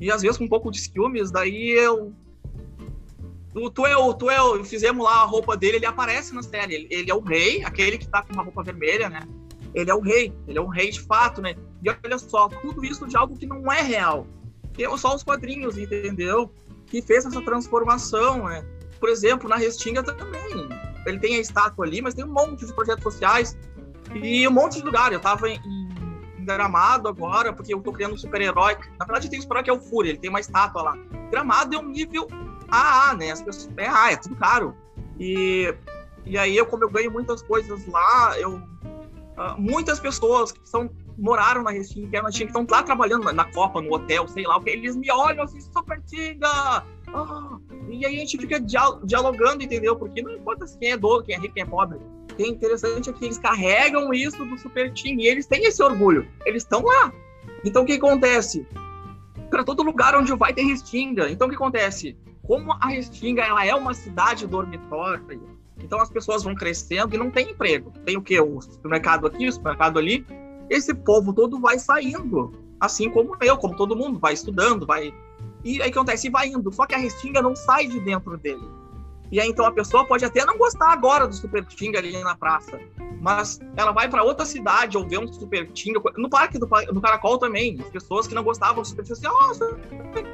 e 0.00 0.10
às 0.10 0.22
vezes 0.22 0.38
com 0.38 0.44
um 0.44 0.48
pouco 0.48 0.70
de 0.70 0.80
ciúmes, 0.80 1.30
daí 1.30 1.72
eu 1.72 2.14
o 3.64 3.70
Tuel, 3.70 4.14
Tuel, 4.14 4.64
fizemos 4.64 5.04
lá 5.04 5.22
a 5.22 5.24
roupa 5.24 5.56
dele, 5.56 5.76
ele 5.76 5.86
aparece 5.86 6.34
na 6.34 6.42
série. 6.42 6.74
Ele, 6.74 6.88
ele, 6.90 7.10
é 7.10 7.14
o 7.14 7.20
rei, 7.20 7.64
aquele 7.64 7.98
que 7.98 8.08
tá 8.08 8.22
com 8.22 8.32
uma 8.32 8.42
roupa 8.42 8.62
vermelha, 8.62 9.08
né? 9.08 9.20
Ele 9.74 9.90
é 9.90 9.94
o 9.94 10.00
rei, 10.00 10.32
ele 10.46 10.58
é 10.58 10.60
um 10.60 10.68
rei 10.68 10.90
de 10.90 11.00
fato, 11.00 11.40
né? 11.40 11.54
E 11.82 11.90
olha 11.90 12.18
só, 12.18 12.48
tudo 12.48 12.84
isso 12.84 13.06
de 13.06 13.16
algo 13.16 13.36
que 13.36 13.46
não 13.46 13.70
é 13.70 13.80
real. 13.80 14.26
Temos 14.74 15.00
só 15.00 15.14
os 15.14 15.22
quadrinhos, 15.22 15.76
entendeu? 15.76 16.52
Que 16.86 17.02
fez 17.02 17.26
essa 17.26 17.40
transformação, 17.42 18.44
né? 18.48 18.64
Por 18.98 19.08
exemplo, 19.08 19.48
na 19.48 19.56
Restinga 19.56 20.02
também. 20.02 20.68
Ele 21.06 21.18
tem 21.18 21.36
a 21.36 21.38
estátua 21.38 21.86
ali, 21.86 22.02
mas 22.02 22.14
tem 22.14 22.24
um 22.24 22.32
monte 22.32 22.66
de 22.66 22.72
projetos 22.72 23.02
sociais 23.02 23.56
e 24.14 24.46
um 24.46 24.50
monte 24.50 24.78
de 24.78 24.84
lugar. 24.84 25.12
Eu 25.12 25.20
tava 25.20 25.48
em, 25.48 25.58
em 26.38 26.44
Gramado 26.44 27.08
agora, 27.08 27.52
porque 27.52 27.72
eu 27.72 27.80
tô 27.80 27.92
criando 27.92 28.14
um 28.14 28.18
super-herói. 28.18 28.76
Na 28.98 29.04
verdade, 29.04 29.30
tem 29.30 29.38
um 29.38 29.42
super-herói 29.42 29.64
que 29.64 29.70
é 29.70 29.72
o 29.72 29.80
Fúria, 29.80 30.10
ele 30.10 30.18
tem 30.18 30.30
uma 30.30 30.40
estátua 30.40 30.82
lá. 30.82 30.98
Gramado 31.30 31.74
é 31.74 31.78
um 31.78 31.88
nível 31.88 32.26
AA, 32.68 33.14
né? 33.14 33.30
As 33.30 33.42
pessoas, 33.42 33.70
é 33.76 33.86
AA, 33.86 34.12
é 34.12 34.16
tudo 34.16 34.36
caro. 34.36 34.74
E, 35.18 35.74
e 36.24 36.36
aí, 36.38 36.56
eu, 36.56 36.66
como 36.66 36.84
eu 36.84 36.90
ganho 36.90 37.10
muitas 37.10 37.42
coisas 37.42 37.86
lá, 37.86 38.38
eu. 38.38 38.60
Muitas 39.56 40.00
pessoas 40.00 40.50
que 40.50 40.68
são, 40.68 40.90
moraram 41.18 41.62
na 41.62 41.70
Restinga, 41.70 42.18
é 42.18 42.22
que 42.30 42.44
estão 42.44 42.66
lá 42.70 42.82
trabalhando 42.82 43.24
na, 43.24 43.32
na, 43.32 43.44
Copa, 43.44 43.80
no 43.80 43.92
hotel, 43.92 44.26
sei 44.28 44.44
lá, 44.44 44.60
eles 44.66 44.96
me 44.96 45.10
olham 45.10 45.44
assim, 45.44 45.60
super 45.60 46.02
tinga! 46.02 46.84
Ah, 47.12 47.58
e 47.88 48.06
aí 48.06 48.16
a 48.16 48.20
gente 48.20 48.38
fica 48.38 48.60
dialogando, 48.60 49.62
entendeu? 49.62 49.96
Porque 49.96 50.22
não 50.22 50.32
importa 50.32 50.66
quem 50.78 50.92
é 50.92 50.96
dono, 50.96 51.24
quem 51.24 51.34
é 51.34 51.38
rico, 51.38 51.54
quem 51.54 51.62
é 51.62 51.66
pobre. 51.66 51.98
O 51.98 52.34
que 52.34 52.42
é 52.42 52.48
interessante 52.48 53.10
é 53.10 53.12
que 53.12 53.24
eles 53.24 53.38
carregam 53.38 54.12
isso 54.12 54.44
do 54.44 54.56
Super 54.58 54.92
Team 54.92 55.18
e 55.18 55.26
eles 55.26 55.46
têm 55.46 55.64
esse 55.64 55.82
orgulho. 55.82 56.28
Eles 56.44 56.62
estão 56.62 56.82
lá. 56.82 57.12
Então 57.64 57.82
o 57.82 57.86
que 57.86 57.94
acontece? 57.94 58.66
Para 59.50 59.64
todo 59.64 59.82
lugar 59.82 60.14
onde 60.14 60.32
vai 60.36 60.52
ter 60.52 60.62
Restinga. 60.62 61.30
Então 61.30 61.46
o 61.46 61.50
que 61.50 61.56
acontece? 61.56 62.16
Como 62.48 62.72
a 62.72 62.88
Restinga 62.88 63.42
ela 63.42 63.64
é 63.64 63.74
uma 63.74 63.92
cidade 63.92 64.46
dormitória, 64.46 65.38
então 65.78 66.00
as 66.00 66.08
pessoas 66.08 66.42
vão 66.42 66.54
crescendo 66.54 67.14
e 67.14 67.18
não 67.18 67.30
tem 67.30 67.50
emprego. 67.50 67.92
Tem 68.06 68.16
o 68.16 68.22
quê? 68.22 68.40
O 68.40 68.58
supermercado 68.60 69.26
aqui, 69.26 69.46
o 69.46 69.52
supermercado 69.52 69.98
ali. 69.98 70.26
Esse 70.70 70.94
povo 70.94 71.32
todo 71.34 71.60
vai 71.60 71.78
saindo, 71.78 72.52
assim 72.80 73.10
como 73.10 73.36
eu, 73.42 73.56
como 73.58 73.76
todo 73.76 73.94
mundo, 73.94 74.18
vai 74.18 74.32
estudando, 74.32 74.86
vai. 74.86 75.14
E 75.62 75.80
aí 75.82 75.90
acontece? 75.90 76.26
E 76.26 76.30
vai 76.30 76.48
indo. 76.48 76.72
Só 76.72 76.86
que 76.86 76.94
a 76.94 76.98
Restinga 76.98 77.42
não 77.42 77.54
sai 77.54 77.86
de 77.86 78.00
dentro 78.00 78.36
dele. 78.38 78.66
E 79.30 79.38
aí 79.38 79.48
então 79.48 79.66
a 79.66 79.70
pessoa 79.72 80.06
pode 80.06 80.24
até 80.24 80.42
não 80.46 80.56
gostar 80.56 80.90
agora 80.90 81.28
do 81.28 81.34
Super 81.34 81.62
Tinga 81.66 81.98
ali 81.98 82.12
na 82.22 82.34
praça, 82.34 82.80
mas 83.20 83.60
ela 83.76 83.92
vai 83.92 84.08
para 84.08 84.22
outra 84.22 84.46
cidade 84.46 84.96
ou 84.96 85.06
ver 85.06 85.18
um 85.18 85.30
Super 85.30 85.70
Tinga. 85.72 86.00
No 86.16 86.30
parque 86.30 86.58
do, 86.58 86.66
do 86.66 87.00
Caracol 87.00 87.36
também, 87.36 87.78
as 87.78 87.90
pessoas 87.90 88.26
que 88.26 88.34
não 88.34 88.42
gostavam 88.42 88.80
do 88.80 88.88
Super 88.88 89.04
Tinga, 89.04 89.18
assim, 89.18 89.26
oh, 89.28 89.54
Super 89.54 90.24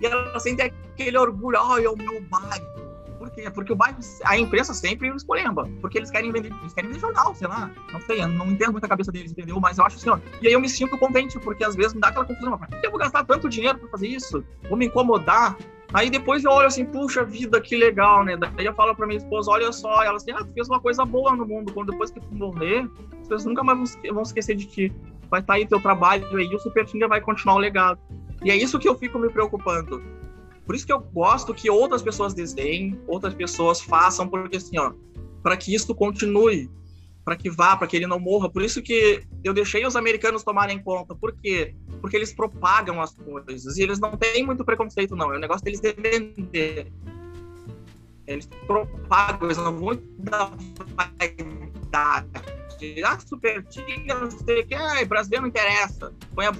e 0.00 0.06
ela 0.06 0.38
sente 0.38 0.62
aquele 0.62 1.18
orgulho, 1.18 1.58
oh, 1.60 1.78
é 1.78 1.88
o 1.88 1.96
meu 1.96 2.20
bairro. 2.22 2.86
Por 3.18 3.30
quê? 3.30 3.50
Porque 3.50 3.72
o 3.72 3.76
bairro, 3.76 3.98
a 4.24 4.38
imprensa 4.38 4.74
sempre 4.74 5.08
escolhemba, 5.08 5.68
porque 5.80 5.98
eles 5.98 6.10
querem 6.10 6.30
vender, 6.30 6.52
eles 6.60 6.74
querem 6.74 6.90
vender 6.90 7.00
jornal, 7.00 7.34
sei 7.34 7.48
lá, 7.48 7.70
não 7.92 8.00
sei, 8.02 8.22
eu 8.22 8.28
não 8.28 8.46
entendo 8.50 8.72
muito 8.72 8.84
a 8.84 8.88
cabeça 8.88 9.10
deles, 9.10 9.32
entendeu? 9.32 9.58
Mas 9.58 9.78
eu 9.78 9.84
acho 9.84 9.96
assim, 9.96 10.10
ó, 10.10 10.18
e 10.40 10.46
aí 10.46 10.52
eu 10.52 10.60
me 10.60 10.68
sinto 10.68 10.98
contente, 10.98 11.38
porque 11.40 11.64
às 11.64 11.74
vezes 11.74 11.94
me 11.94 12.00
dá 12.00 12.08
aquela 12.08 12.24
confusão, 12.24 12.58
por 12.58 12.68
que 12.68 12.86
eu 12.86 12.90
vou 12.90 13.00
gastar 13.00 13.24
tanto 13.24 13.48
dinheiro 13.48 13.78
para 13.78 13.88
fazer 13.88 14.08
isso? 14.08 14.44
Vou 14.68 14.76
me 14.76 14.86
incomodar? 14.86 15.56
Aí 15.92 16.10
depois 16.10 16.44
eu 16.44 16.50
olho 16.50 16.66
assim, 16.66 16.84
puxa 16.84 17.24
vida, 17.24 17.60
que 17.60 17.76
legal, 17.76 18.24
né? 18.24 18.36
Daí 18.36 18.66
eu 18.66 18.74
falo 18.74 18.94
pra 18.94 19.06
minha 19.06 19.18
esposa, 19.18 19.50
olha 19.50 19.72
só, 19.72 20.02
ela 20.02 20.16
assim, 20.16 20.32
ah, 20.32 20.44
tu 20.44 20.52
fez 20.52 20.68
uma 20.68 20.80
coisa 20.80 21.04
boa 21.04 21.34
no 21.34 21.46
mundo, 21.46 21.72
quando 21.72 21.92
depois 21.92 22.10
que 22.10 22.20
tu 22.20 22.34
morrer, 22.34 22.88
as 23.12 23.28
pessoas 23.28 23.44
nunca 23.44 23.62
mais 23.62 23.96
vão 24.12 24.22
esquecer 24.22 24.56
de 24.56 24.66
ti. 24.66 24.92
Vai 25.30 25.40
estar 25.40 25.54
tá 25.54 25.56
aí 25.58 25.66
teu 25.66 25.80
trabalho 25.80 26.24
aí, 26.36 26.46
e 26.46 26.54
o 26.54 26.58
Super 26.58 26.84
Tinga 26.84 27.08
vai 27.08 27.20
continuar 27.20 27.54
o 27.54 27.58
legado. 27.58 27.98
E 28.44 28.50
é 28.50 28.56
isso 28.56 28.78
que 28.78 28.88
eu 28.88 28.96
fico 28.96 29.18
me 29.18 29.30
preocupando. 29.30 30.02
Por 30.64 30.74
isso 30.74 30.84
que 30.84 30.92
eu 30.92 31.00
gosto 31.00 31.54
que 31.54 31.70
outras 31.70 32.02
pessoas 32.02 32.34
desenhem, 32.34 33.00
outras 33.06 33.34
pessoas 33.34 33.80
façam, 33.80 34.28
porque 34.28 34.56
assim, 34.56 34.78
ó, 34.78 34.92
para 35.42 35.56
que 35.56 35.72
isso 35.74 35.94
continue. 35.94 36.68
para 37.24 37.34
que 37.34 37.50
vá, 37.50 37.76
para 37.76 37.88
que 37.88 37.96
ele 37.96 38.06
não 38.06 38.20
morra. 38.20 38.48
Por 38.48 38.62
isso 38.62 38.80
que 38.80 39.20
eu 39.42 39.52
deixei 39.52 39.84
os 39.84 39.96
americanos 39.96 40.44
tomarem 40.44 40.80
conta. 40.80 41.12
Por 41.12 41.32
quê? 41.32 41.74
Porque 42.00 42.16
eles 42.16 42.32
propagam 42.32 43.02
as 43.02 43.16
coisas 43.16 43.76
e 43.76 43.82
eles 43.82 43.98
não 43.98 44.16
têm 44.16 44.46
muito 44.46 44.64
preconceito, 44.64 45.16
não. 45.16 45.32
É 45.32 45.36
o 45.36 45.40
negócio 45.40 45.64
deles 45.64 45.80
de 45.80 45.92
vender. 45.92 46.92
Eles 48.28 48.48
propagam, 48.68 49.48
eles 49.48 49.56
não 49.56 49.76
vão 49.76 50.00
dar 50.20 50.52
vaidade. 51.18 52.28
Ah, 53.04 53.18
super 53.18 53.64
não 54.06 54.30
sei 54.30 54.60
o 54.60 54.66
que, 54.66 54.74
ah, 54.74 55.04
brasileiro 55.04 55.42
não 55.42 55.48
interessa. 55.48 56.12
Põe 56.32 56.46
a 56.46 56.52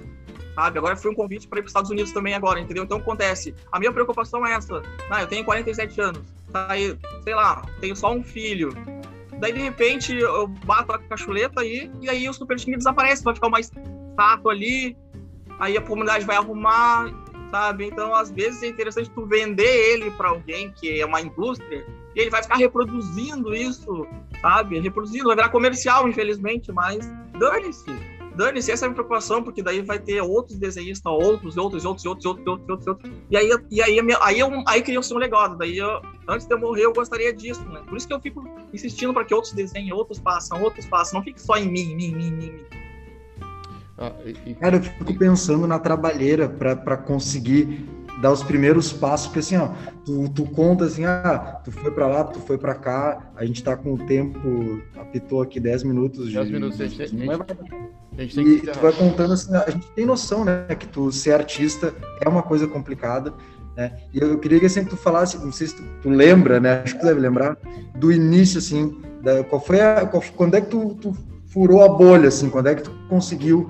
sabe? 0.57 0.79
Agora 0.79 0.97
foi 0.97 1.11
um 1.11 1.14
convite 1.14 1.47
para 1.47 1.59
ir 1.59 1.62
para 1.62 1.66
os 1.66 1.71
Estados 1.71 1.90
Unidos 1.90 2.11
também 2.12 2.35
agora, 2.35 2.59
entendeu? 2.59 2.83
Então 2.83 2.99
acontece. 2.99 3.55
A 3.71 3.79
minha 3.79 3.92
preocupação 3.92 4.45
é 4.45 4.55
essa. 4.55 4.83
Ah, 5.11 5.21
eu 5.21 5.27
tenho 5.29 5.45
47 5.45 6.01
anos, 6.01 6.23
tá 6.51 6.66
aí, 6.71 6.99
sei 7.23 7.35
lá, 7.35 7.62
tenho 7.81 7.95
só 7.95 8.12
um 8.12 8.25
filho. 8.25 8.71
Daí 9.38 9.53
de 9.53 9.61
repente 9.61 10.16
eu 10.16 10.49
bato 10.49 10.92
a 10.92 10.99
cachuleta 10.99 11.61
aí 11.61 11.92
e 12.01 12.09
aí 12.09 12.27
o 12.27 12.33
Super 12.33 12.59
Team 12.59 12.79
desaparece, 12.79 13.23
vai 13.23 13.35
ficar 13.35 13.49
uma 13.49 13.61
estátua 13.61 14.51
ali, 14.51 14.97
aí 15.61 15.77
a 15.77 15.83
comunidade 15.83 16.25
vai 16.25 16.37
arrumar, 16.37 17.12
sabe? 17.51 17.85
Então 17.85 18.14
às 18.14 18.31
vezes 18.31 18.62
é 18.62 18.69
interessante 18.69 19.11
tu 19.11 19.27
vender 19.27 19.92
ele 19.92 20.11
para 20.12 20.31
alguém 20.31 20.73
que 20.73 20.99
é 20.99 21.05
uma 21.05 21.21
indústria 21.21 21.85
e 22.14 22.21
ele 22.21 22.31
vai 22.31 22.42
ficar 22.42 22.57
reproduzindo 22.57 23.55
isso, 23.55 24.09
sabe? 24.40 24.81
Reproduzindo, 24.81 25.27
vai 25.27 25.37
virar 25.37 25.51
comercial, 25.51 26.09
infelizmente, 26.09 26.73
mas 26.73 27.07
dane-se 27.38 28.15
dane-se 28.37 28.70
essa 28.70 28.85
é 28.85 28.87
a 28.87 28.88
minha 28.88 28.94
preocupação, 28.94 29.42
porque 29.42 29.62
daí 29.62 29.81
vai 29.83 29.99
ter 29.99 30.20
outros 30.20 30.59
desenhistas, 30.59 31.11
outros, 31.11 31.57
outros, 31.57 31.85
outros, 31.85 32.05
outros, 32.07 32.27
outros, 32.27 32.46
outros, 32.46 32.68
outros. 32.68 32.87
outros. 32.87 33.12
E 33.31 33.37
aí, 33.37 33.51
e 33.70 33.83
aí, 33.83 34.03
minha, 34.03 34.18
aí, 34.20 34.38
eu, 34.38 34.51
aí 34.66 34.83
queria 34.83 35.03
ser 35.03 35.14
um 35.14 35.18
legado. 35.18 35.57
Daí, 35.57 35.79
eu, 35.79 36.03
antes 36.29 36.46
de 36.46 36.55
eu 36.55 36.61
morrer, 36.61 36.85
eu 36.85 36.92
gostaria 36.92 37.33
disso, 37.33 37.64
né? 37.68 37.83
Por 37.88 37.96
isso 37.96 38.07
que 38.07 38.14
eu 38.14 38.20
fico 38.20 38.46
insistindo 38.72 39.12
para 39.14 39.25
que 39.25 39.35
outros 39.35 39.53
desenhem, 39.53 39.92
outros 39.92 40.18
façam, 40.18 40.62
outros 40.62 40.85
façam. 40.87 41.18
Não 41.18 41.25
fique 41.25 41.40
só 41.40 41.57
em 41.57 41.68
mim, 41.68 41.94
mim, 41.94 42.14
mim, 42.14 42.31
mim. 42.31 42.53
Ah, 43.99 44.12
e, 44.25 44.51
e... 44.51 44.55
Cara, 44.55 44.77
eu 44.77 44.83
fico 44.83 45.18
pensando 45.18 45.66
na 45.66 45.79
trabalheira 45.79 46.49
para 46.49 46.96
conseguir 46.96 47.88
dar 48.20 48.33
os 48.33 48.42
primeiros 48.42 48.92
passos, 48.92 49.26
porque 49.26 49.40
assim, 49.40 49.57
ó, 49.57 49.68
tu, 50.05 50.29
tu 50.31 50.44
conta 50.46 50.85
assim, 50.85 51.05
ah, 51.05 51.61
tu 51.64 51.70
foi 51.70 51.90
para 51.90 52.07
lá, 52.07 52.24
tu 52.24 52.40
foi 52.40 52.57
para 52.57 52.74
cá, 52.74 53.31
a 53.37 53.44
gente 53.44 53.62
tá 53.62 53.76
com 53.76 53.94
o 53.94 53.98
tempo, 53.98 54.81
apitou 54.96 55.42
aqui 55.42 55.61
10 55.61 55.83
minutos 55.85 56.29
de... 56.29 56.35
10 56.35 56.50
minutos, 56.50 56.79
gente, 56.79 57.02
a 57.02 57.07
gente, 57.07 57.31
a 57.31 58.22
gente 58.22 58.35
tem 58.35 58.44
que... 58.44 58.50
E 58.50 58.61
tu 58.61 58.79
vai 58.81 58.92
contando 58.92 59.35
assim, 59.35 59.55
a 59.55 59.70
gente 59.70 59.87
tem 59.90 60.07
noção, 60.07 60.44
né, 60.44 60.66
que 60.79 60.87
tu 60.87 61.12
ser 61.12 61.33
artista 61.33 61.94
é 62.20 62.29
uma 62.29 62.42
coisa 62.42 62.66
complicada, 62.66 63.35
né, 63.76 63.92
e 64.12 64.18
eu 64.18 64.38
queria 64.38 64.61
que 64.61 64.66
assim, 64.66 64.85
tu 64.85 64.96
falasse, 64.96 65.38
não 65.38 65.52
sei 65.52 65.66
se 65.66 65.76
tu, 65.76 65.83
tu 66.02 66.09
lembra, 66.09 66.59
né, 66.59 66.83
acho 66.85 66.94
que 66.94 67.00
tu 67.00 67.07
deve 67.07 67.20
lembrar, 67.20 67.57
do 67.96 68.11
início, 68.11 68.59
assim, 68.59 68.98
da, 69.22 69.44
qual 69.44 69.61
foi 69.61 69.81
a, 69.81 70.07
qual, 70.07 70.22
quando 70.35 70.55
é 70.55 70.61
que 70.61 70.68
tu, 70.68 70.96
tu 71.00 71.14
furou 71.52 71.83
a 71.83 71.88
bolha, 71.88 72.29
assim, 72.29 72.48
quando 72.48 72.68
é 72.68 72.74
que 72.74 72.83
tu 72.83 72.92
conseguiu 73.09 73.68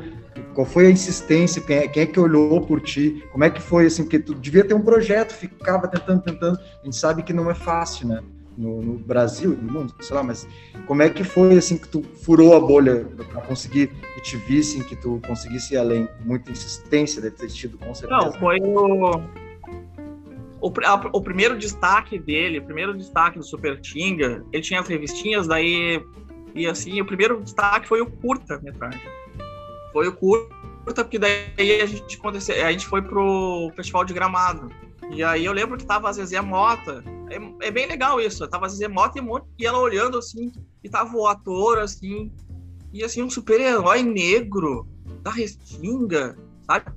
qual 0.56 0.64
foi 0.64 0.86
a 0.86 0.90
insistência? 0.90 1.60
Quem 1.60 1.76
é, 1.76 1.86
quem 1.86 2.02
é, 2.04 2.06
que 2.06 2.18
olhou 2.18 2.62
por 2.62 2.80
ti? 2.80 3.22
Como 3.30 3.44
é 3.44 3.50
que 3.50 3.60
foi, 3.60 3.84
assim? 3.84 4.04
Porque 4.04 4.18
tu 4.18 4.34
devia 4.34 4.64
ter 4.64 4.72
um 4.72 4.80
projeto, 4.80 5.34
ficava 5.34 5.86
tentando, 5.86 6.22
tentando. 6.22 6.58
A 6.80 6.84
gente 6.86 6.96
sabe 6.96 7.22
que 7.22 7.34
não 7.34 7.50
é 7.50 7.54
fácil, 7.54 8.08
né? 8.08 8.22
No, 8.56 8.80
no 8.80 8.94
Brasil, 8.94 9.50
no 9.50 9.70
mundo, 9.70 9.94
sei 10.00 10.16
lá, 10.16 10.22
mas 10.22 10.48
como 10.86 11.02
é 11.02 11.10
que 11.10 11.22
foi, 11.22 11.58
assim, 11.58 11.76
que 11.76 11.86
tu 11.86 12.02
furou 12.02 12.56
a 12.56 12.60
bolha 12.60 13.04
para 13.30 13.42
conseguir 13.42 13.88
que 13.88 14.22
te 14.22 14.38
vissem, 14.38 14.82
que 14.82 14.96
tu 14.96 15.20
conseguisse 15.26 15.74
ir 15.74 15.76
além? 15.76 16.08
Muita 16.24 16.50
insistência 16.50 17.20
deve 17.20 17.36
ter 17.36 17.48
tido, 17.48 17.76
com 17.76 17.94
certeza. 17.94 18.18
Não, 18.18 18.32
foi 18.32 18.58
o... 18.62 19.20
O, 20.58 20.72
a, 20.86 21.10
o 21.12 21.20
primeiro 21.20 21.58
destaque 21.58 22.18
dele, 22.18 22.60
o 22.60 22.64
primeiro 22.64 22.96
destaque 22.96 23.38
do 23.38 23.44
Super 23.44 23.78
Tinga, 23.78 24.42
ele 24.50 24.62
tinha 24.62 24.80
as 24.80 24.88
revistinhas, 24.88 25.46
daí 25.46 26.02
e 26.54 26.66
assim, 26.66 26.98
o 26.98 27.04
primeiro 27.04 27.42
destaque 27.42 27.86
foi 27.86 28.00
o 28.00 28.06
curta-metragem 28.06 28.98
foi 29.96 30.08
o 30.08 30.12
curta, 30.12 31.02
porque 31.02 31.18
daí 31.18 31.80
a 31.80 31.86
gente, 31.86 32.20
a 32.62 32.70
gente 32.70 32.86
foi 32.86 33.00
pro 33.00 33.72
Festival 33.74 34.04
de 34.04 34.12
Gramado. 34.12 34.70
E 35.10 35.24
aí 35.24 35.46
eu 35.46 35.54
lembro 35.54 35.78
que 35.78 35.86
tava 35.86 36.10
a 36.10 36.12
Zezé 36.12 36.38
Mota. 36.42 37.02
É, 37.30 37.68
é 37.68 37.70
bem 37.70 37.86
legal 37.86 38.20
isso. 38.20 38.46
Tava 38.46 38.66
a 38.66 38.68
Zezé 38.68 38.88
Mota 38.88 39.18
e, 39.18 39.22
um 39.22 39.24
monte, 39.24 39.46
e 39.58 39.64
ela 39.64 39.78
olhando 39.78 40.18
assim, 40.18 40.52
e 40.84 40.88
tava 40.90 41.16
o 41.16 41.26
ator 41.26 41.78
assim, 41.78 42.30
e 42.92 43.02
assim, 43.02 43.22
um 43.22 43.30
super-herói 43.30 44.02
negro 44.02 44.86
da 45.22 45.30
Restinga, 45.30 46.36
sabe? 46.66 46.92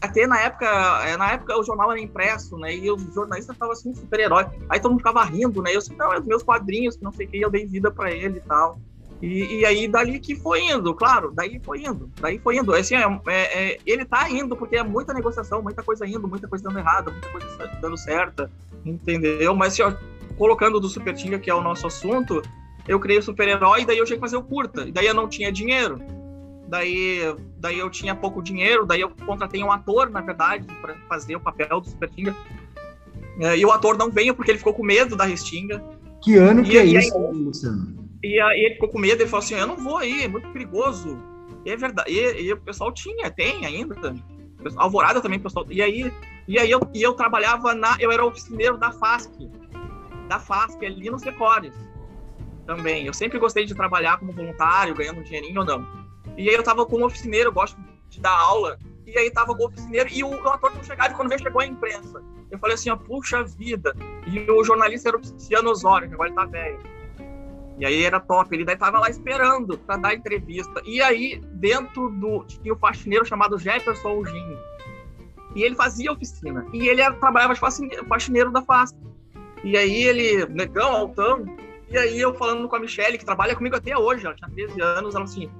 Até 0.00 0.26
na 0.26 0.40
época, 0.40 0.66
é, 1.06 1.16
na 1.16 1.30
época 1.30 1.56
o 1.56 1.62
jornal 1.62 1.92
era 1.92 2.00
impresso, 2.00 2.58
né? 2.58 2.74
E 2.74 2.90
os 2.90 3.14
jornalistas 3.14 3.54
estavam 3.54 3.72
assim, 3.72 3.94
super-herói. 3.94 4.46
Aí 4.68 4.80
todo 4.80 4.90
mundo 4.90 4.98
ficava 5.00 5.22
rindo, 5.22 5.62
né? 5.62 5.72
Eu 5.72 5.78
assim, 5.78 5.94
não, 5.94 6.12
é 6.12 6.18
os 6.18 6.26
meus 6.26 6.42
quadrinhos, 6.42 6.96
que 6.96 7.04
não 7.04 7.12
sei 7.12 7.26
o 7.26 7.30
que, 7.30 7.40
eu 7.40 7.50
dei 7.50 7.66
vida 7.66 7.88
para 7.88 8.10
ele 8.10 8.38
e 8.38 8.42
tal. 8.42 8.80
E, 9.22 9.60
e, 9.60 9.64
aí 9.64 9.86
dali 9.86 10.18
que 10.18 10.34
foi 10.34 10.62
indo, 10.62 10.92
claro, 10.92 11.30
daí 11.32 11.60
foi 11.62 11.84
indo, 11.84 12.10
daí 12.20 12.40
foi 12.40 12.56
indo. 12.56 12.74
Assim, 12.74 12.96
é, 12.96 13.04
é, 13.28 13.72
é, 13.72 13.78
ele 13.86 14.04
tá 14.04 14.28
indo 14.28 14.56
porque 14.56 14.76
é 14.76 14.82
muita 14.82 15.14
negociação, 15.14 15.62
muita 15.62 15.80
coisa 15.80 16.04
indo, 16.04 16.26
muita 16.26 16.48
coisa 16.48 16.64
dando 16.64 16.80
errado, 16.80 17.12
muita 17.12 17.28
coisa 17.28 17.46
dando 17.80 17.96
certa, 17.96 18.50
entendeu? 18.84 19.54
Mas 19.54 19.74
assim, 19.74 19.82
ó, 19.82 19.94
colocando 20.36 20.80
do 20.80 20.88
Super 20.88 21.14
Tinga, 21.14 21.38
que 21.38 21.48
é 21.48 21.54
o 21.54 21.62
nosso 21.62 21.86
assunto, 21.86 22.42
eu 22.88 22.98
criei 22.98 23.20
o 23.20 23.22
super-herói, 23.22 23.84
daí 23.84 23.98
eu 23.98 24.04
tinha 24.04 24.16
que 24.16 24.20
fazer 24.20 24.36
o 24.36 24.42
curta, 24.42 24.88
e 24.88 24.90
daí 24.90 25.06
eu 25.06 25.14
não 25.14 25.28
tinha 25.28 25.52
dinheiro. 25.52 26.00
Daí, 26.66 27.20
daí 27.58 27.78
eu 27.78 27.88
tinha 27.90 28.16
pouco 28.16 28.42
dinheiro, 28.42 28.84
daí 28.84 29.02
eu 29.02 29.10
contratei 29.24 29.62
um 29.62 29.70
ator, 29.70 30.10
na 30.10 30.20
verdade, 30.20 30.66
para 30.80 30.96
fazer 31.08 31.36
o 31.36 31.40
papel 31.40 31.80
do 31.80 31.88
Super 31.88 32.10
Tinga. 32.10 32.34
É, 33.38 33.56
e 33.56 33.64
o 33.64 33.70
ator 33.70 33.96
não 33.96 34.10
veio 34.10 34.34
porque 34.34 34.50
ele 34.50 34.58
ficou 34.58 34.74
com 34.74 34.82
medo 34.82 35.14
da 35.14 35.24
Restinga. 35.24 35.80
Que 36.20 36.36
ano 36.36 36.62
e, 36.62 36.64
que 36.64 36.78
é 36.78 36.84
isso, 36.84 37.16
aí, 37.16 37.32
Luciano? 37.32 38.01
E 38.22 38.40
aí 38.40 38.60
ele 38.60 38.74
ficou 38.74 38.88
com 38.88 38.98
medo, 38.98 39.20
ele 39.20 39.28
falou 39.28 39.44
assim, 39.44 39.54
eu 39.54 39.66
não 39.66 39.76
vou 39.76 39.98
aí, 39.98 40.22
é 40.22 40.28
muito 40.28 40.48
perigoso. 40.52 41.18
E 41.64 41.70
é 41.70 41.76
verdade, 41.76 42.10
e, 42.10 42.42
e 42.42 42.52
o 42.52 42.60
pessoal 42.60 42.92
tinha, 42.92 43.30
tem 43.30 43.66
ainda. 43.66 44.14
Alvorada 44.76 45.20
também, 45.20 45.40
pessoal. 45.40 45.66
E 45.68 45.82
aí, 45.82 46.12
e 46.46 46.58
aí 46.58 46.70
eu, 46.70 46.80
e 46.94 47.02
eu 47.02 47.14
trabalhava 47.14 47.74
na. 47.74 47.96
Eu 47.98 48.12
era 48.12 48.24
oficineiro 48.24 48.76
da 48.76 48.92
FASC. 48.92 49.32
Da 50.28 50.38
FASC, 50.38 50.84
ali 50.84 51.10
nos 51.10 51.22
Decores. 51.22 51.74
Também. 52.66 53.06
Eu 53.06 53.12
sempre 53.12 53.38
gostei 53.38 53.64
de 53.64 53.74
trabalhar 53.74 54.18
como 54.18 54.32
voluntário, 54.32 54.94
ganhando 54.94 55.20
um 55.20 55.22
dinheirinho 55.24 55.60
ou 55.60 55.66
não. 55.66 55.86
E 56.36 56.48
aí 56.48 56.54
eu 56.54 56.62
tava 56.62 56.86
como 56.86 57.04
oficineiro, 57.04 57.48
eu 57.48 57.52
gosto 57.52 57.76
de 58.08 58.20
dar 58.20 58.36
aula. 58.38 58.78
E 59.04 59.18
aí 59.18 59.30
tava 59.30 59.54
com 59.54 59.64
o 59.64 59.66
oficineiro 59.66 60.08
e 60.12 60.22
o, 60.22 60.28
o 60.28 60.48
ator 60.48 60.72
não 60.74 60.82
chegava, 60.82 61.12
e 61.12 61.16
quando 61.16 61.28
veio 61.28 61.42
chegou 61.42 61.60
a 61.60 61.66
imprensa. 61.66 62.22
Eu 62.50 62.58
falei 62.58 62.74
assim, 62.74 62.90
ó, 62.90 62.96
puxa 62.96 63.42
vida. 63.42 63.94
E 64.26 64.50
o 64.50 64.62
jornalista 64.62 65.08
era 65.08 65.18
o 65.18 65.20
Luciano 65.20 65.70
Osório, 65.70 66.08
que 66.08 66.14
agora 66.14 66.28
ele 66.28 66.36
tá 66.36 66.44
velho. 66.44 66.78
E 67.78 67.86
aí 67.86 68.04
era 68.04 68.20
top, 68.20 68.54
ele 68.54 68.64
daí 68.64 68.76
tava 68.76 68.98
lá 68.98 69.08
esperando 69.08 69.78
para 69.78 69.96
dar 69.96 70.14
entrevista. 70.14 70.80
E 70.84 71.00
aí, 71.00 71.40
dentro 71.54 72.10
do. 72.10 72.44
Tinha 72.44 72.74
um 72.74 72.78
faxineiro 72.78 73.24
chamado 73.24 73.58
Jefferson 73.58 74.10
Eugênio. 74.10 74.58
E 75.54 75.62
ele 75.62 75.74
fazia 75.74 76.12
oficina. 76.12 76.66
E 76.72 76.88
ele 76.88 77.00
era, 77.00 77.14
trabalhava 77.14 77.54
de 77.54 77.60
faxineiro, 77.60 78.06
faxineiro 78.06 78.50
da 78.50 78.62
FAST. 78.62 78.96
E 79.64 79.76
aí 79.76 80.04
ele, 80.04 80.46
negão, 80.46 80.92
altão. 80.92 81.44
E 81.90 81.96
aí 81.96 82.20
eu 82.20 82.34
falando 82.34 82.68
com 82.68 82.76
a 82.76 82.80
Michelle, 82.80 83.18
que 83.18 83.24
trabalha 83.24 83.54
comigo 83.54 83.76
até 83.76 83.96
hoje, 83.96 84.24
ela 84.24 84.34
tinha 84.34 84.50
13 84.50 84.80
anos, 84.80 85.14
ela 85.14 85.24
assim: 85.24 85.50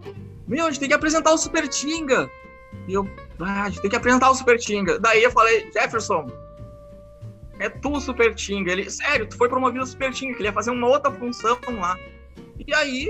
Meu, 0.47 0.67
a 0.67 0.71
gente 0.71 0.81
tem 0.81 0.89
que 0.89 0.95
apresentar 0.95 1.33
o 1.33 1.39
Super 1.39 1.69
Tinga. 1.69 2.31
E 2.89 2.95
eu, 2.95 3.07
ah, 3.41 3.65
a 3.65 3.69
gente 3.69 3.83
tem 3.83 3.91
que 3.91 3.97
apresentar 3.97 4.31
o 4.31 4.35
Super 4.35 4.59
Tinga. 4.59 4.99
Daí 4.99 5.23
eu 5.23 5.31
falei: 5.31 5.71
Jefferson, 5.73 6.27
é 7.59 7.69
tu, 7.69 8.01
Super 8.01 8.35
Tinga. 8.35 8.73
Ele, 8.73 8.91
sério, 8.91 9.27
tu 9.27 9.37
foi 9.37 9.49
promovido 9.49 9.87
Super 9.87 10.13
Tinga, 10.13 10.35
que 10.35 10.41
ele 10.41 10.49
ia 10.49 10.53
fazer 10.53 10.71
uma 10.71 10.87
outra 10.87 11.11
função 11.11 11.59
lá. 11.79 11.99
E 12.67 12.75
aí, 12.75 13.09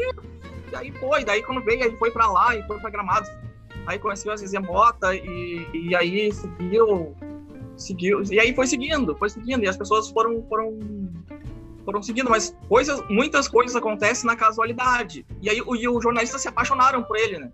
e 0.72 0.76
aí 0.76 0.92
foi. 0.92 1.24
Daí 1.24 1.42
quando 1.42 1.62
veio, 1.62 1.84
aí 1.84 1.96
foi 1.96 2.10
pra 2.10 2.30
lá 2.30 2.56
e 2.56 2.62
foi 2.66 2.78
pra 2.80 2.90
Gramados. 2.90 3.30
Aí 3.86 3.98
conheceu 3.98 4.32
a 4.32 4.36
Zezé 4.36 4.60
Mota 4.60 5.14
e, 5.14 5.66
e 5.74 5.96
aí 5.96 6.32
seguiu, 6.32 7.16
seguiu. 7.76 8.22
E 8.30 8.38
aí 8.38 8.54
foi 8.54 8.66
seguindo, 8.66 9.16
foi 9.16 9.28
seguindo. 9.28 9.64
E 9.64 9.68
as 9.68 9.76
pessoas 9.76 10.08
foram, 10.10 10.42
foram, 10.48 10.78
foram 11.84 12.02
seguindo. 12.02 12.30
Mas 12.30 12.56
coisas, 12.68 13.02
muitas 13.08 13.48
coisas 13.48 13.74
acontecem 13.74 14.26
na 14.26 14.36
casualidade. 14.36 15.26
E 15.40 15.50
aí 15.50 15.60
o, 15.60 15.74
e 15.74 15.88
os 15.88 16.02
jornalistas 16.02 16.42
se 16.42 16.48
apaixonaram 16.48 17.02
por 17.02 17.16
ele, 17.16 17.38
né? 17.38 17.50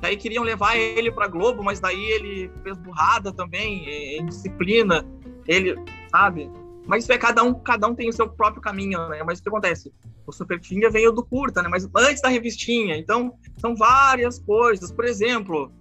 Daí 0.00 0.16
queriam 0.16 0.44
levar 0.44 0.76
ele 0.76 1.10
para 1.10 1.26
Globo, 1.26 1.62
mas 1.62 1.80
daí 1.80 2.04
ele 2.04 2.50
fez 2.62 2.76
burrada 2.76 3.32
também, 3.32 3.88
em 4.18 4.26
disciplina. 4.26 5.04
Ele, 5.48 5.74
sabe? 6.14 6.48
Mas 6.86 7.02
isso 7.02 7.12
é 7.12 7.18
cada 7.18 7.42
um, 7.42 7.54
cada 7.54 7.88
um 7.88 7.94
tem 7.94 8.08
o 8.08 8.12
seu 8.12 8.28
próprio 8.28 8.62
caminho, 8.62 9.08
né? 9.08 9.22
Mas 9.24 9.40
o 9.40 9.42
que 9.42 9.48
acontece? 9.48 9.92
O 10.24 10.32
Super 10.32 10.60
Tinga 10.60 10.88
veio 10.88 11.10
do 11.10 11.24
curta, 11.24 11.60
né? 11.60 11.68
Mas 11.68 11.88
antes 11.96 12.22
da 12.22 12.28
revistinha. 12.28 12.96
Então, 12.96 13.34
são 13.56 13.74
várias 13.74 14.38
coisas. 14.38 14.92
Por 14.92 15.04
exemplo, 15.04 15.72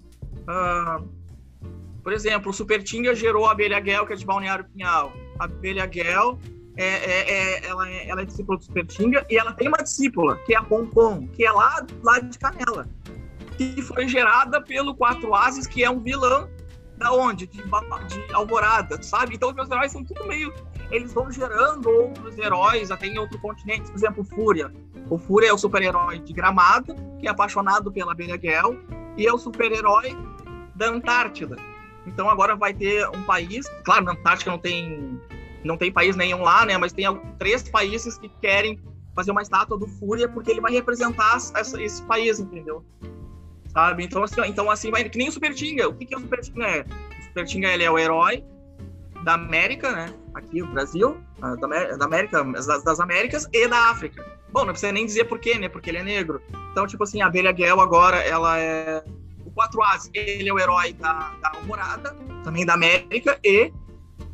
uh, 0.48 1.08
por 2.02 2.14
exemplo, 2.14 2.50
o 2.50 2.54
Super 2.54 2.82
Tinga 2.82 3.14
gerou 3.14 3.46
a 3.46 3.52
Abelha 3.52 3.80
Guel, 3.80 4.08
que 4.08 4.14
é 4.14 4.16
de 4.16 4.26
Balneário 4.26 4.66
Pinhal. 4.74 5.14
A 5.40 5.46
Abelha 5.46 5.86
Guel, 5.86 6.40
é, 6.78 6.86
é, 6.86 7.32
é, 7.32 7.66
ela, 7.68 7.90
é, 7.90 8.10
ela 8.10 8.22
é 8.22 8.26
discípula 8.26 8.58
do 8.58 8.64
Super 8.64 8.86
Tinga 8.88 9.26
e 9.30 9.38
ela 9.38 9.54
tem 9.54 9.68
uma 9.68 9.84
discípula, 9.84 10.38
que 10.46 10.56
é 10.56 10.58
a 10.58 10.64
Pompom, 10.64 11.28
que 11.28 11.46
é 11.46 11.52
lá, 11.52 11.86
lá 12.02 12.20
de 12.20 12.40
Canela. 12.40 12.88
Que 13.58 13.82
foi 13.84 14.08
gerada 14.08 14.60
pelo 14.62 14.96
Quatro 14.96 15.36
Ases, 15.36 15.68
que 15.68 15.84
é 15.84 15.90
um 15.90 16.00
vilão 16.00 16.50
da 17.04 17.14
onde? 17.14 17.46
De, 17.46 17.58
de 17.58 18.34
Alvorada, 18.34 19.02
sabe? 19.04 19.36
Então 19.36 19.50
os 19.50 19.56
meus 19.56 19.70
heróis 19.70 19.92
são 19.92 20.04
tudo 20.04 20.26
meio. 20.26 20.54
Eles 20.90 21.14
vão 21.14 21.32
gerando 21.32 21.90
outros 21.90 22.38
heróis 22.38 22.90
até 22.90 23.08
em 23.08 23.18
outro 23.20 23.40
continente. 23.40 23.92
Por 23.92 23.96
exemplo, 23.96 24.24
Fúria. 24.24 24.74
O 25.10 25.18
Fúria 25.18 25.50
é 25.50 25.54
o 25.54 25.58
super-herói 25.58 26.20
de 26.20 26.34
Gramado, 26.34 26.96
que 27.20 27.28
é 27.28 27.30
apaixonado 27.30 27.92
pela 27.92 28.16
Gel, 28.16 28.78
e 29.18 29.28
é 29.28 29.34
o 29.34 29.38
super-herói 29.38 30.18
da 30.76 30.88
Antártida. 30.88 31.56
Então 32.08 32.30
agora 32.30 32.56
vai 32.56 32.74
ter 32.74 33.08
um 33.10 33.24
país, 33.24 33.66
claro, 33.84 34.06
na 34.06 34.12
Antártica 34.14 34.50
não 34.50 34.58
tem 34.58 35.20
não 35.64 35.78
tem 35.78 35.92
país 35.92 36.16
nenhum 36.16 36.42
lá, 36.42 36.66
né? 36.66 36.78
Mas 36.78 36.92
tem 36.92 37.06
três 37.38 37.64
países 37.70 38.18
que 38.18 38.28
querem 38.42 38.78
fazer 39.16 39.32
uma 39.32 39.42
estátua 39.42 39.78
do 39.78 39.88
Fúria 39.88 40.28
porque 40.28 40.52
ele 40.52 40.60
vai 40.60 40.74
representar 40.74 41.38
essa, 41.56 41.82
esse 41.82 42.02
país, 42.04 42.40
entendeu? 42.40 42.84
Sabe? 43.74 44.04
Então 44.04 44.24
assim, 44.24 44.42
então 44.46 44.70
assim 44.70 44.92
vai 44.92 45.04
que 45.10 45.18
nem 45.18 45.30
o 45.30 45.32
Super 45.32 45.54
Tinga. 45.54 45.90
O 45.90 45.94
que 45.94 46.06
que 46.06 46.14
é 46.14 46.18
o 46.18 46.22
Super 46.22 46.42
Tinga 46.42 46.66
é? 46.66 46.82
O 46.82 47.24
Super 47.24 47.46
Tinga 47.46 47.68
ele 47.70 47.84
é 47.84 47.92
o 47.92 47.98
herói 47.98 48.44
da 49.24 49.34
América, 49.34 49.92
né? 49.92 50.14
Aqui 50.34 50.62
o 50.62 50.68
Brasil, 50.68 51.18
da, 51.40 51.96
da 51.96 52.06
América, 52.06 52.44
das, 52.44 52.84
das, 52.84 53.00
Américas 53.00 53.48
e 53.52 53.68
da 53.68 53.90
África. 53.90 54.24
Bom, 54.52 54.66
não 54.66 54.74
precisa 54.74 54.92
nem 54.92 55.06
dizer 55.06 55.26
por 55.26 55.40
quê, 55.40 55.58
né? 55.58 55.70
Porque 55.70 55.90
ele 55.90 55.98
é 55.98 56.04
negro. 56.04 56.42
Então 56.72 56.86
tipo 56.86 57.04
assim, 57.04 57.22
a 57.22 57.28
Abelha 57.28 57.56
Gel 57.56 57.80
agora 57.80 58.18
ela 58.18 58.60
é 58.60 59.04
o 59.46 59.52
Quatro 59.52 59.82
As, 59.82 60.10
ele 60.14 60.50
é 60.50 60.54
o 60.54 60.60
herói 60.60 60.94
da, 60.94 61.34
da 61.42 61.52
Alvorada, 61.56 62.16
também 62.44 62.66
da 62.66 62.74
América 62.74 63.40
e 63.44 63.72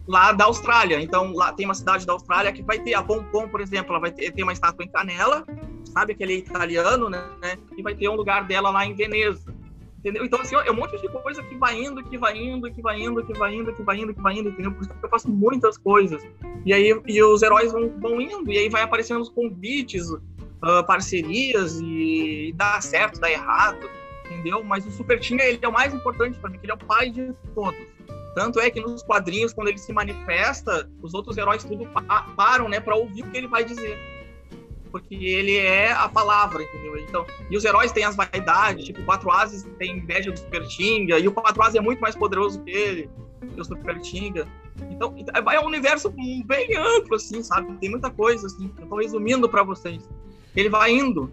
lá 0.09 0.31
da 0.31 0.45
Austrália. 0.45 0.99
Então, 0.99 1.31
lá 1.33 1.53
tem 1.53 1.65
uma 1.65 1.75
cidade 1.75 2.05
da 2.05 2.13
Austrália 2.13 2.51
que 2.51 2.63
vai 2.63 2.79
ter 2.79 2.95
a 2.95 3.03
Pompom, 3.03 3.47
por 3.47 3.61
exemplo, 3.61 3.91
ela 3.91 3.99
vai 3.99 4.11
ter, 4.11 4.31
ter 4.31 4.41
uma 4.41 4.51
estátua 4.51 4.83
em 4.83 4.89
Canela, 4.89 5.45
sabe 5.89 6.13
aquele 6.13 6.35
italiano, 6.35 7.09
né? 7.09 7.23
E 7.77 7.81
vai 7.81 7.95
ter 7.95 8.09
um 8.09 8.15
lugar 8.15 8.45
dela 8.45 8.69
lá 8.69 8.85
em 8.85 8.93
Veneza. 8.93 9.53
Entendeu? 9.99 10.23
Então, 10.23 10.39
assim, 10.39 10.55
é 10.55 10.71
um 10.71 10.75
monte 10.75 10.97
de 10.97 11.09
coisa 11.09 11.43
que 11.43 11.55
vai 11.55 11.77
indo, 11.77 12.01
que 12.01 12.17
vai 12.17 12.37
indo, 12.37 12.71
que 12.71 12.81
vai 12.81 13.01
indo, 13.01 13.25
que 13.25 13.33
vai 13.33 13.53
indo, 13.53 13.73
que 13.73 13.83
vai 13.83 13.97
indo, 13.97 14.13
que 14.13 14.21
vai 14.21 14.33
indo, 14.37 14.49
entendeu? 14.49 14.71
Por 14.71 14.81
isso 14.81 14.89
que 14.89 15.05
eu 15.05 15.09
faço 15.09 15.29
muitas 15.29 15.77
coisas. 15.77 16.25
E 16.65 16.71
aí 16.71 16.97
e 17.05 17.21
os 17.21 17.41
heróis 17.41 17.73
vão, 17.73 17.89
vão 17.99 18.21
indo, 18.21 18.49
e 18.49 18.57
aí 18.57 18.69
vai 18.69 18.81
aparecendo 18.81 19.19
os 19.19 19.29
convites, 19.29 20.09
uh, 20.09 20.85
parcerias, 20.87 21.81
e 21.81 22.53
dá 22.55 22.79
certo, 22.79 23.19
dá 23.19 23.29
errado, 23.29 23.89
entendeu? 24.25 24.63
Mas 24.63 24.85
o 24.85 24.91
Super 24.91 25.19
Tinga, 25.19 25.43
ele 25.43 25.59
é 25.61 25.67
o 25.67 25.73
mais 25.73 25.93
importante 25.93 26.39
para 26.39 26.49
mim, 26.49 26.57
que 26.57 26.65
ele 26.65 26.71
é 26.71 26.75
o 26.75 26.77
pai 26.77 27.09
de 27.09 27.33
todos. 27.53 27.77
Tanto 28.35 28.57
é 28.61 28.69
que 28.69 28.79
nos 28.79 29.03
quadrinhos, 29.03 29.51
quando 29.51 29.67
ele 29.67 29.77
se 29.77 29.91
manifesta, 29.91 30.89
os 31.01 31.13
outros 31.13 31.35
heróis 31.37 31.65
tudo 31.65 31.85
param, 32.37 32.69
né, 32.69 32.79
para 32.79 32.95
ouvir 32.95 33.23
o 33.23 33.29
que 33.29 33.37
ele 33.37 33.47
vai 33.47 33.65
dizer. 33.65 33.97
Porque 34.91 35.15
ele 35.15 35.55
é 35.55 35.91
a 35.91 36.09
palavra, 36.09 36.63
entendeu? 36.63 36.97
Então, 36.97 37.25
e 37.49 37.55
os 37.55 37.63
heróis 37.63 37.91
têm 37.91 38.03
as 38.03 38.15
vaidades, 38.15 38.85
tipo, 38.85 39.01
o 39.01 39.05
Quatro 39.05 39.31
Ases 39.31 39.67
tem 39.77 39.97
inveja 39.97 40.31
do 40.31 40.39
Super 40.39 40.67
Tinga, 40.67 41.19
e 41.19 41.27
o 41.27 41.31
Quatro 41.31 41.61
Ases 41.61 41.75
é 41.75 41.81
muito 41.81 41.99
mais 41.99 42.15
poderoso 42.15 42.61
que 42.63 42.71
ele, 42.71 43.09
que 43.53 43.61
o 43.61 43.65
Super 43.65 43.99
Tinga. 43.99 44.47
Então, 44.89 45.13
é 45.51 45.59
um 45.59 45.65
universo 45.65 46.09
bem 46.45 46.75
amplo, 46.75 47.15
assim, 47.15 47.43
sabe? 47.43 47.73
Tem 47.77 47.89
muita 47.89 48.09
coisa, 48.09 48.47
assim. 48.47 48.71
Eu 48.79 48.87
tô 48.87 48.95
resumindo 48.97 49.47
para 49.47 49.61
vocês. 49.63 50.09
Ele 50.55 50.69
vai 50.69 50.91
indo. 50.91 51.31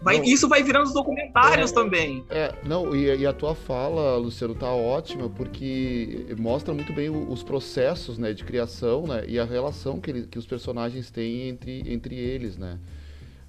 Vai, 0.00 0.20
isso 0.20 0.48
vai 0.48 0.62
virando 0.62 0.86
os 0.86 0.92
documentários 0.92 1.70
é, 1.70 1.74
também. 1.74 2.24
É, 2.30 2.54
não, 2.64 2.94
e, 2.94 3.16
e, 3.16 3.26
a 3.26 3.32
tua 3.32 3.54
fala, 3.54 4.16
Luciano, 4.16 4.54
tá 4.54 4.70
ótima, 4.70 5.28
porque 5.28 6.26
mostra 6.38 6.72
muito 6.72 6.92
bem 6.92 7.10
os 7.10 7.42
processos 7.42 8.16
né, 8.16 8.32
de 8.32 8.44
criação 8.44 9.06
né, 9.06 9.24
e 9.26 9.38
a 9.38 9.44
relação 9.44 10.00
que, 10.00 10.10
ele, 10.10 10.26
que 10.26 10.38
os 10.38 10.46
personagens 10.46 11.10
têm 11.10 11.48
entre, 11.48 11.82
entre 11.92 12.14
eles, 12.14 12.56
né? 12.56 12.78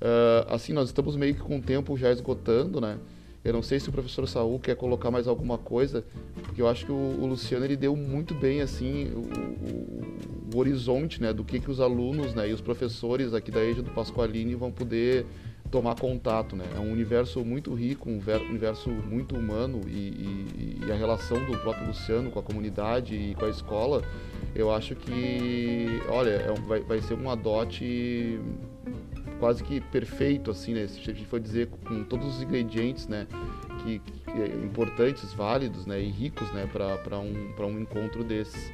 Uh, 0.02 0.54
assim, 0.54 0.72
nós 0.72 0.88
estamos 0.88 1.16
meio 1.18 1.36
que 1.36 1.42
com 1.42 1.58
o 1.58 1.62
tempo 1.62 1.98
já 1.98 2.10
esgotando, 2.10 2.80
né? 2.80 2.98
Eu 3.44 3.54
não 3.54 3.62
sei 3.62 3.80
se 3.80 3.88
o 3.88 3.92
professor 3.92 4.28
Saul 4.28 4.60
quer 4.60 4.76
colocar 4.76 5.10
mais 5.10 5.28
alguma 5.28 5.58
coisa, 5.58 6.04
porque 6.44 6.62
eu 6.62 6.68
acho 6.68 6.86
que 6.86 6.92
o, 6.92 6.96
o 6.96 7.26
Luciano 7.26 7.64
ele 7.64 7.78
deu 7.78 7.96
muito 7.96 8.34
bem 8.34 8.62
assim 8.62 9.12
o, 9.14 9.20
o, 9.20 10.56
o, 10.56 10.58
horizonte, 10.58 11.22
né, 11.22 11.32
do 11.32 11.44
que 11.44 11.60
que 11.60 11.72
os 11.72 11.80
alunos, 11.80 12.34
né, 12.34 12.50
e 12.50 12.54
os 12.54 12.60
professores 12.60 13.34
aqui 13.34 13.50
da 13.50 13.64
EJA 13.64 13.82
do 13.82 13.92
Pasqualini 13.92 14.56
vão 14.56 14.72
poder 14.72 15.26
tomar 15.72 15.96
contato, 15.96 16.56
né? 16.56 16.66
É 16.76 16.80
um 16.80 16.92
universo 16.92 17.44
muito 17.46 17.74
rico, 17.74 18.10
um 18.10 18.20
universo 18.50 18.90
muito 18.90 19.36
humano 19.36 19.82
e, 19.88 19.92
e, 19.92 20.80
e, 20.86 20.92
a 20.92 20.96
relação 20.96 21.38
do 21.46 21.58
próprio 21.60 21.88
Luciano 21.88 22.32
com 22.32 22.40
a 22.40 22.44
comunidade 22.44 23.16
e 23.16 23.36
com 23.36 23.46
a 23.46 23.50
escola, 23.50 24.04
eu 24.56 24.72
acho 24.72 24.96
que, 24.96 26.02
olha, 26.10 26.32
é 26.32 26.52
um, 26.52 26.64
vai, 26.66 26.80
vai 26.82 27.02
ser 27.02 27.14
um 27.14 27.30
adote 27.30 28.40
quase 29.40 29.64
que 29.64 29.80
perfeito, 29.80 30.52
assim, 30.52 30.74
né? 30.74 30.88
Se 30.88 31.00
a 31.00 31.14
gente 31.14 31.26
for 31.26 31.40
dizer 31.40 31.68
com 31.68 32.04
todos 32.04 32.36
os 32.36 32.42
ingredientes, 32.42 33.08
né? 33.08 33.28
Que, 33.84 34.00
que 34.00 34.66
importantes, 34.66 35.34
válidos, 35.34 35.86
né? 35.86 36.02
E 36.02 36.10
ricos, 36.10 36.52
né? 36.52 36.68
Para 36.68 37.20
um, 37.20 37.54
um 37.58 37.80
encontro 37.80 38.24
desses. 38.24 38.72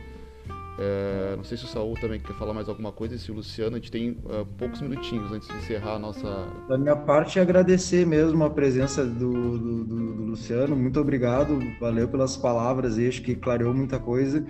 É, 0.77 1.35
não 1.38 1.43
sei 1.43 1.57
se 1.57 1.63
o 1.63 1.67
Saul 1.67 1.95
também 1.95 2.19
quer 2.19 2.33
falar 2.33 2.53
mais 2.53 2.67
alguma 2.67 2.91
coisa, 2.91 3.15
e 3.15 3.19
se 3.19 3.31
o 3.31 3.35
Luciano, 3.35 3.77
a 3.77 3.79
gente 3.79 3.91
tem 3.91 4.11
uh, 4.11 4.45
poucos 4.57 4.81
minutinhos 4.81 5.31
antes 5.31 5.47
de 5.47 5.55
encerrar 5.55 5.95
a 5.95 5.99
nossa. 5.99 6.47
Da 6.67 6.77
minha 6.77 6.95
parte, 6.95 7.39
agradecer 7.39 8.05
mesmo 8.05 8.43
a 8.43 8.49
presença 8.49 9.05
do, 9.05 9.57
do, 9.57 9.83
do, 9.85 10.13
do 10.13 10.23
Luciano, 10.23 10.75
muito 10.75 10.99
obrigado, 10.99 11.59
valeu 11.79 12.07
pelas 12.09 12.35
palavras, 12.35 12.97
acho 12.97 13.21
que 13.21 13.35
clareou 13.35 13.73
muita 13.73 13.99
coisa. 13.99 14.45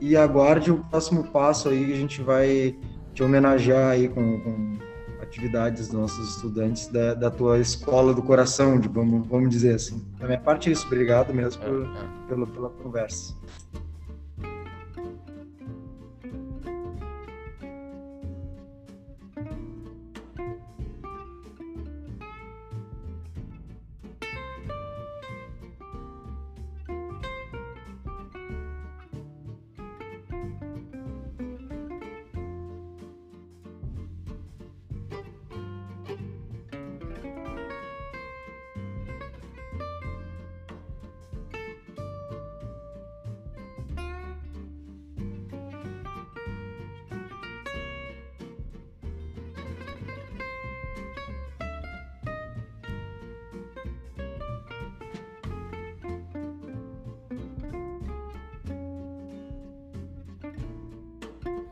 E 0.00 0.16
aguarde 0.16 0.70
o 0.70 0.84
próximo 0.84 1.24
passo 1.24 1.68
aí, 1.68 1.86
que 1.86 1.92
a 1.92 1.96
gente 1.96 2.22
vai 2.22 2.76
te 3.14 3.22
homenagear 3.22 3.90
aí 3.90 4.08
com, 4.08 4.40
com 4.40 4.78
atividades 5.22 5.88
dos 5.88 5.98
nossos 5.98 6.36
estudantes 6.36 6.88
da, 6.88 7.14
da, 7.14 7.30
tua 7.30 7.58
escola 7.58 8.12
do 8.12 8.22
coração, 8.22 8.78
de, 8.78 8.88
vamos, 8.88 9.26
vamos 9.26 9.50
dizer 9.50 9.76
assim. 9.76 10.04
Da 10.18 10.26
minha 10.26 10.40
parte 10.40 10.68
é 10.68 10.72
isso, 10.72 10.86
obrigado 10.86 11.32
mesmo 11.32 11.62
é, 11.62 11.66
por, 11.66 11.84
é. 11.84 12.28
Pela, 12.28 12.46
pela 12.46 12.70
conversa. 12.70 13.34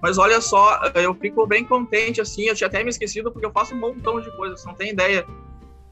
Mas 0.00 0.16
olha 0.16 0.40
só, 0.40 0.80
eu 0.94 1.14
fico 1.14 1.46
bem 1.46 1.64
contente, 1.64 2.20
assim, 2.20 2.44
eu 2.44 2.54
tinha 2.54 2.68
até 2.68 2.82
me 2.84 2.90
esquecido 2.90 3.32
porque 3.32 3.46
eu 3.46 3.50
faço 3.50 3.74
um 3.74 3.78
montão 3.78 4.20
de 4.20 4.30
coisas, 4.36 4.64
não 4.64 4.74
tem 4.74 4.90
ideia. 4.90 5.26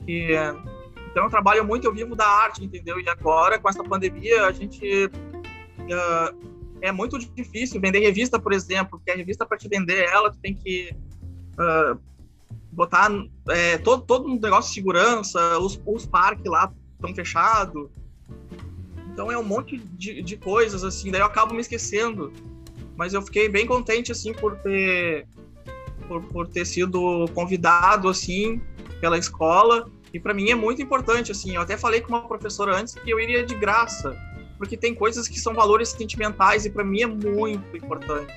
E, 0.07 0.33
então 1.11 1.25
eu 1.25 1.31
trabalho 1.31 1.65
muito, 1.65 1.87
eu 1.87 1.93
vivo 1.93 2.15
da 2.15 2.27
arte, 2.27 2.65
entendeu? 2.65 3.01
E 3.01 3.09
agora, 3.09 3.59
com 3.59 3.69
essa 3.69 3.83
pandemia, 3.83 4.47
a 4.47 4.53
gente... 4.53 5.07
Uh, 5.07 6.57
é 6.81 6.93
muito 6.93 7.19
difícil 7.19 7.81
vender 7.81 8.01
revista, 8.01 8.39
por 8.39 8.53
exemplo, 8.53 8.99
porque 8.99 9.11
a 9.11 9.17
revista, 9.17 9.47
para 9.47 9.57
te 9.57 9.69
vender 9.69 10.05
ela, 10.05 10.31
tu 10.31 10.39
tem 10.39 10.55
que 10.55 10.95
uh, 11.55 11.99
botar 12.71 13.11
é, 13.49 13.79
todo, 13.79 14.03
todo 14.03 14.29
um 14.29 14.39
negócio 14.39 14.69
de 14.69 14.75
segurança, 14.75 15.59
os, 15.59 15.81
os 15.87 16.07
parques 16.07 16.45
lá 16.45 16.73
estão 16.95 17.15
fechados. 17.15 17.91
Então 19.13 19.33
é 19.33 19.39
um 19.39 19.43
monte 19.43 19.79
de, 19.79 20.23
de 20.23 20.37
coisas, 20.37 20.85
assim, 20.85 21.11
daí 21.11 21.21
eu 21.21 21.27
acabo 21.27 21.55
me 21.55 21.61
esquecendo 21.61 22.33
mas 22.97 23.15
eu 23.15 23.23
fiquei 23.23 23.49
bem 23.49 23.67
contente 23.67 24.11
assim 24.11 24.33
por 24.33 24.57
ter 24.57 25.27
por, 26.09 26.23
por 26.25 26.47
ter 26.49 26.65
sido 26.65 27.27
convidado 27.35 28.09
assim 28.09 28.61
pela 29.01 29.19
escola. 29.19 29.91
E 30.15 30.21
para 30.21 30.33
mim 30.33 30.51
é 30.51 30.55
muito 30.55 30.81
importante 30.81 31.33
assim. 31.33 31.57
Eu 31.57 31.63
até 31.63 31.77
falei 31.77 32.01
com 32.01 32.09
uma 32.09 32.27
professora 32.27 32.77
antes 32.77 32.95
que 32.95 33.11
eu 33.11 33.21
iria 33.21 33.45
de 33.45 33.55
graça 33.55 34.17
porque 34.57 34.77
tem 34.77 34.95
coisas 34.95 35.29
que 35.29 35.39
são 35.39 35.53
valores 35.53 35.91
sentimentais 35.91 36.65
e 36.65 36.71
para 36.71 36.83
mim 36.83 37.03
é 37.03 37.07
muito 37.07 37.77
importante 37.77 38.33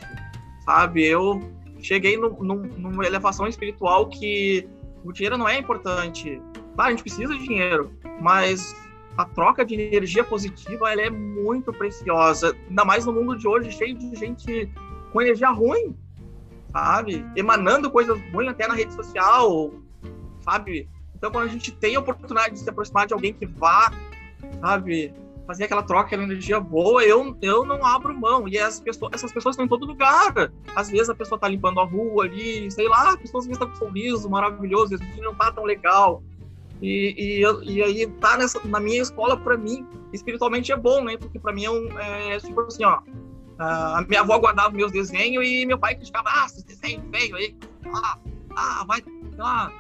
sabe? 0.70 1.04
Eu 1.04 1.42
cheguei 1.82 2.16
no, 2.16 2.30
no, 2.44 2.56
numa 2.56 3.06
elevação 3.06 3.48
espiritual 3.48 4.08
que 4.08 4.68
o 5.04 5.12
dinheiro 5.12 5.38
não 5.38 5.50
é 5.50 5.58
importante. 5.58 6.40
Claro 6.76 6.90
a 6.90 6.92
gente 6.92 7.02
precisa 7.02 7.34
de 7.34 7.44
dinheiro 7.44 7.92
mas 8.22 8.76
a 9.20 9.26
troca 9.26 9.66
de 9.66 9.76
energia 9.76 10.24
positiva 10.24 10.90
ela 10.90 11.02
é 11.02 11.10
muito 11.10 11.74
preciosa, 11.74 12.56
ainda 12.70 12.86
mais 12.86 13.06
no 13.06 13.12
mundo 13.12 13.38
de 13.38 13.46
hoje, 13.46 13.70
cheio 13.70 13.94
de 13.94 14.16
gente 14.16 14.72
com 15.12 15.22
energia 15.22 15.50
ruim, 15.50 15.94
sabe? 16.72 17.26
Emanando 17.36 17.92
coisas 17.92 18.18
ruins 18.32 18.48
até 18.48 18.66
na 18.66 18.74
rede 18.74 18.94
social, 18.94 19.74
sabe? 20.40 20.88
Então, 21.14 21.30
quando 21.30 21.50
a 21.50 21.52
gente 21.52 21.70
tem 21.70 21.98
a 21.98 22.00
oportunidade 22.00 22.54
de 22.54 22.62
se 22.62 22.70
aproximar 22.70 23.08
de 23.08 23.14
alguém 23.14 23.34
que 23.34 23.46
vá, 23.46 23.92
sabe, 24.62 25.14
fazer 25.46 25.66
aquela 25.66 25.84
troca, 25.84 26.06
aquela 26.06 26.24
energia 26.24 26.58
boa, 26.58 27.04
eu, 27.04 27.38
eu 27.42 27.66
não 27.66 27.86
abro 27.86 28.18
mão. 28.18 28.48
E 28.48 28.58
as 28.58 28.80
pessoas, 28.80 29.12
essas 29.14 29.34
pessoas 29.34 29.54
estão 29.54 29.66
em 29.66 29.68
todo 29.68 29.86
lugar. 29.86 30.50
Às 30.74 30.90
vezes 30.90 31.10
a 31.10 31.16
pessoa 31.16 31.38
tá 31.38 31.50
limpando 31.50 31.82
a 31.82 31.86
rua 31.86 32.24
ali, 32.24 32.72
sei 32.72 32.88
lá, 32.88 33.12
a 33.12 33.18
pessoa 33.18 33.42
às 33.42 33.48
vezes 33.48 33.62
com 33.62 33.70
um 33.70 33.76
sorriso 33.76 34.30
maravilhoso, 34.30 34.96
às 34.96 35.02
vezes 35.02 35.18
não 35.18 35.36
tá 35.36 35.52
tão 35.52 35.66
legal. 35.66 36.24
E, 36.82 37.42
e, 37.42 37.72
e 37.72 37.84
aí 37.84 38.08
tá 38.22 38.38
nessa, 38.38 38.60
na 38.66 38.80
minha 38.80 39.02
escola, 39.02 39.38
para 39.38 39.58
mim, 39.58 39.86
espiritualmente 40.14 40.72
é 40.72 40.78
bom, 40.78 41.04
né? 41.04 41.18
Porque 41.18 41.40
para 41.40 41.54
mim 41.54 41.66
é, 41.66 41.72
um, 41.72 42.00
é 42.00 42.40
tipo 42.40 42.62
assim, 42.62 42.84
ó. 42.84 43.00
A 43.58 44.06
minha 44.08 44.22
avó 44.22 44.40
guardava 44.40 44.70
meus 44.70 44.92
desenhos 44.92 45.46
e 45.46 45.66
meu 45.66 45.78
pai 45.78 45.96
criticava, 45.96 46.30
ah, 46.32 46.46
esses 46.46 46.64
desenhos 46.64 47.04
feio 47.12 47.36
aí, 47.36 47.58
ah, 47.94 48.18
ah, 48.56 48.86
vai, 48.88 49.04
lá, 49.36 49.74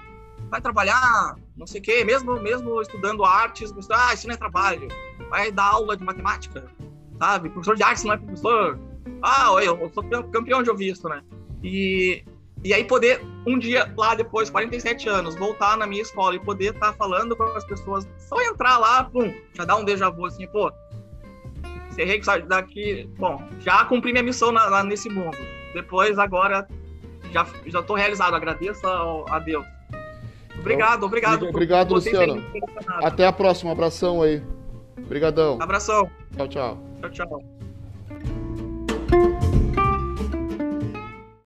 vai 0.50 0.60
trabalhar, 0.60 1.38
não 1.56 1.66
sei 1.66 1.80
o 1.80 1.84
quê, 1.84 2.04
mesmo, 2.04 2.38
mesmo 2.42 2.82
estudando 2.82 3.24
artes, 3.24 3.74
ah, 3.90 4.14
isso 4.14 4.28
não 4.28 4.34
é 4.34 4.38
trabalho, 4.38 4.90
vai 5.30 5.50
dar 5.50 5.68
aula 5.68 5.96
de 5.96 6.04
matemática, 6.04 6.66
sabe? 7.18 7.50
Professor 7.50 7.78
de 7.78 7.84
artes 7.84 8.04
não 8.04 8.16
é 8.16 8.18
professor. 8.18 8.78
Ah, 9.22 9.48
eu 9.64 9.90
sou 9.94 10.04
campeão 10.04 10.62
de 10.62 10.70
ouvir 10.70 10.90
isso, 10.90 11.08
né? 11.08 11.22
E, 11.64 12.24
e 12.64 12.74
aí 12.74 12.84
poder, 12.84 13.22
um 13.48 13.58
dia 13.58 13.92
lá 13.98 14.16
depois, 14.16 14.50
47 14.50 15.08
anos, 15.08 15.36
voltar 15.36 15.78
na 15.78 15.88
minha 15.88 16.02
escola 16.02 16.36
e 16.36 16.40
poder 16.40 16.74
estar 16.74 16.92
tá 16.92 16.94
falando 16.94 17.36
com 17.36 17.44
as 17.44 17.64
pessoas, 17.64 18.08
só 18.18 18.42
entrar 18.42 18.78
lá, 18.78 19.04
pum, 19.06 19.34
já 19.54 19.64
dá 19.64 19.76
um 19.78 19.86
déjà 19.86 20.10
vu, 20.10 20.26
assim, 20.26 20.46
pô, 20.48 20.72
encerrei 21.90 22.22
daqui, 22.48 23.10
bom, 23.18 23.42
já 23.62 23.86
cumpri 23.86 24.12
minha 24.12 24.24
missão 24.24 24.52
na, 24.52 24.70
na, 24.70 24.84
nesse 24.84 25.10
mundo. 25.10 25.38
Depois, 25.74 26.20
agora, 26.20 26.68
já, 27.32 27.48
já 27.66 27.82
tô 27.82 27.96
realizado, 27.96 28.36
agradeço 28.36 28.86
a, 28.86 29.36
a 29.36 29.40
Deus. 29.40 29.66
Obrigado, 30.60 31.06
obrigado. 31.06 31.48
Obrigado, 31.48 31.94
Luciano. 31.94 32.44
Até 33.02 33.26
a 33.26 33.32
próxima, 33.32 33.72
abração 33.72 34.22
aí. 34.22 34.44
Obrigadão. 34.98 35.58
Abração. 35.62 36.10
Tchau, 36.36 36.48
tchau. 36.48 36.78
Tchau, 37.02 37.10
tchau. 37.10 37.59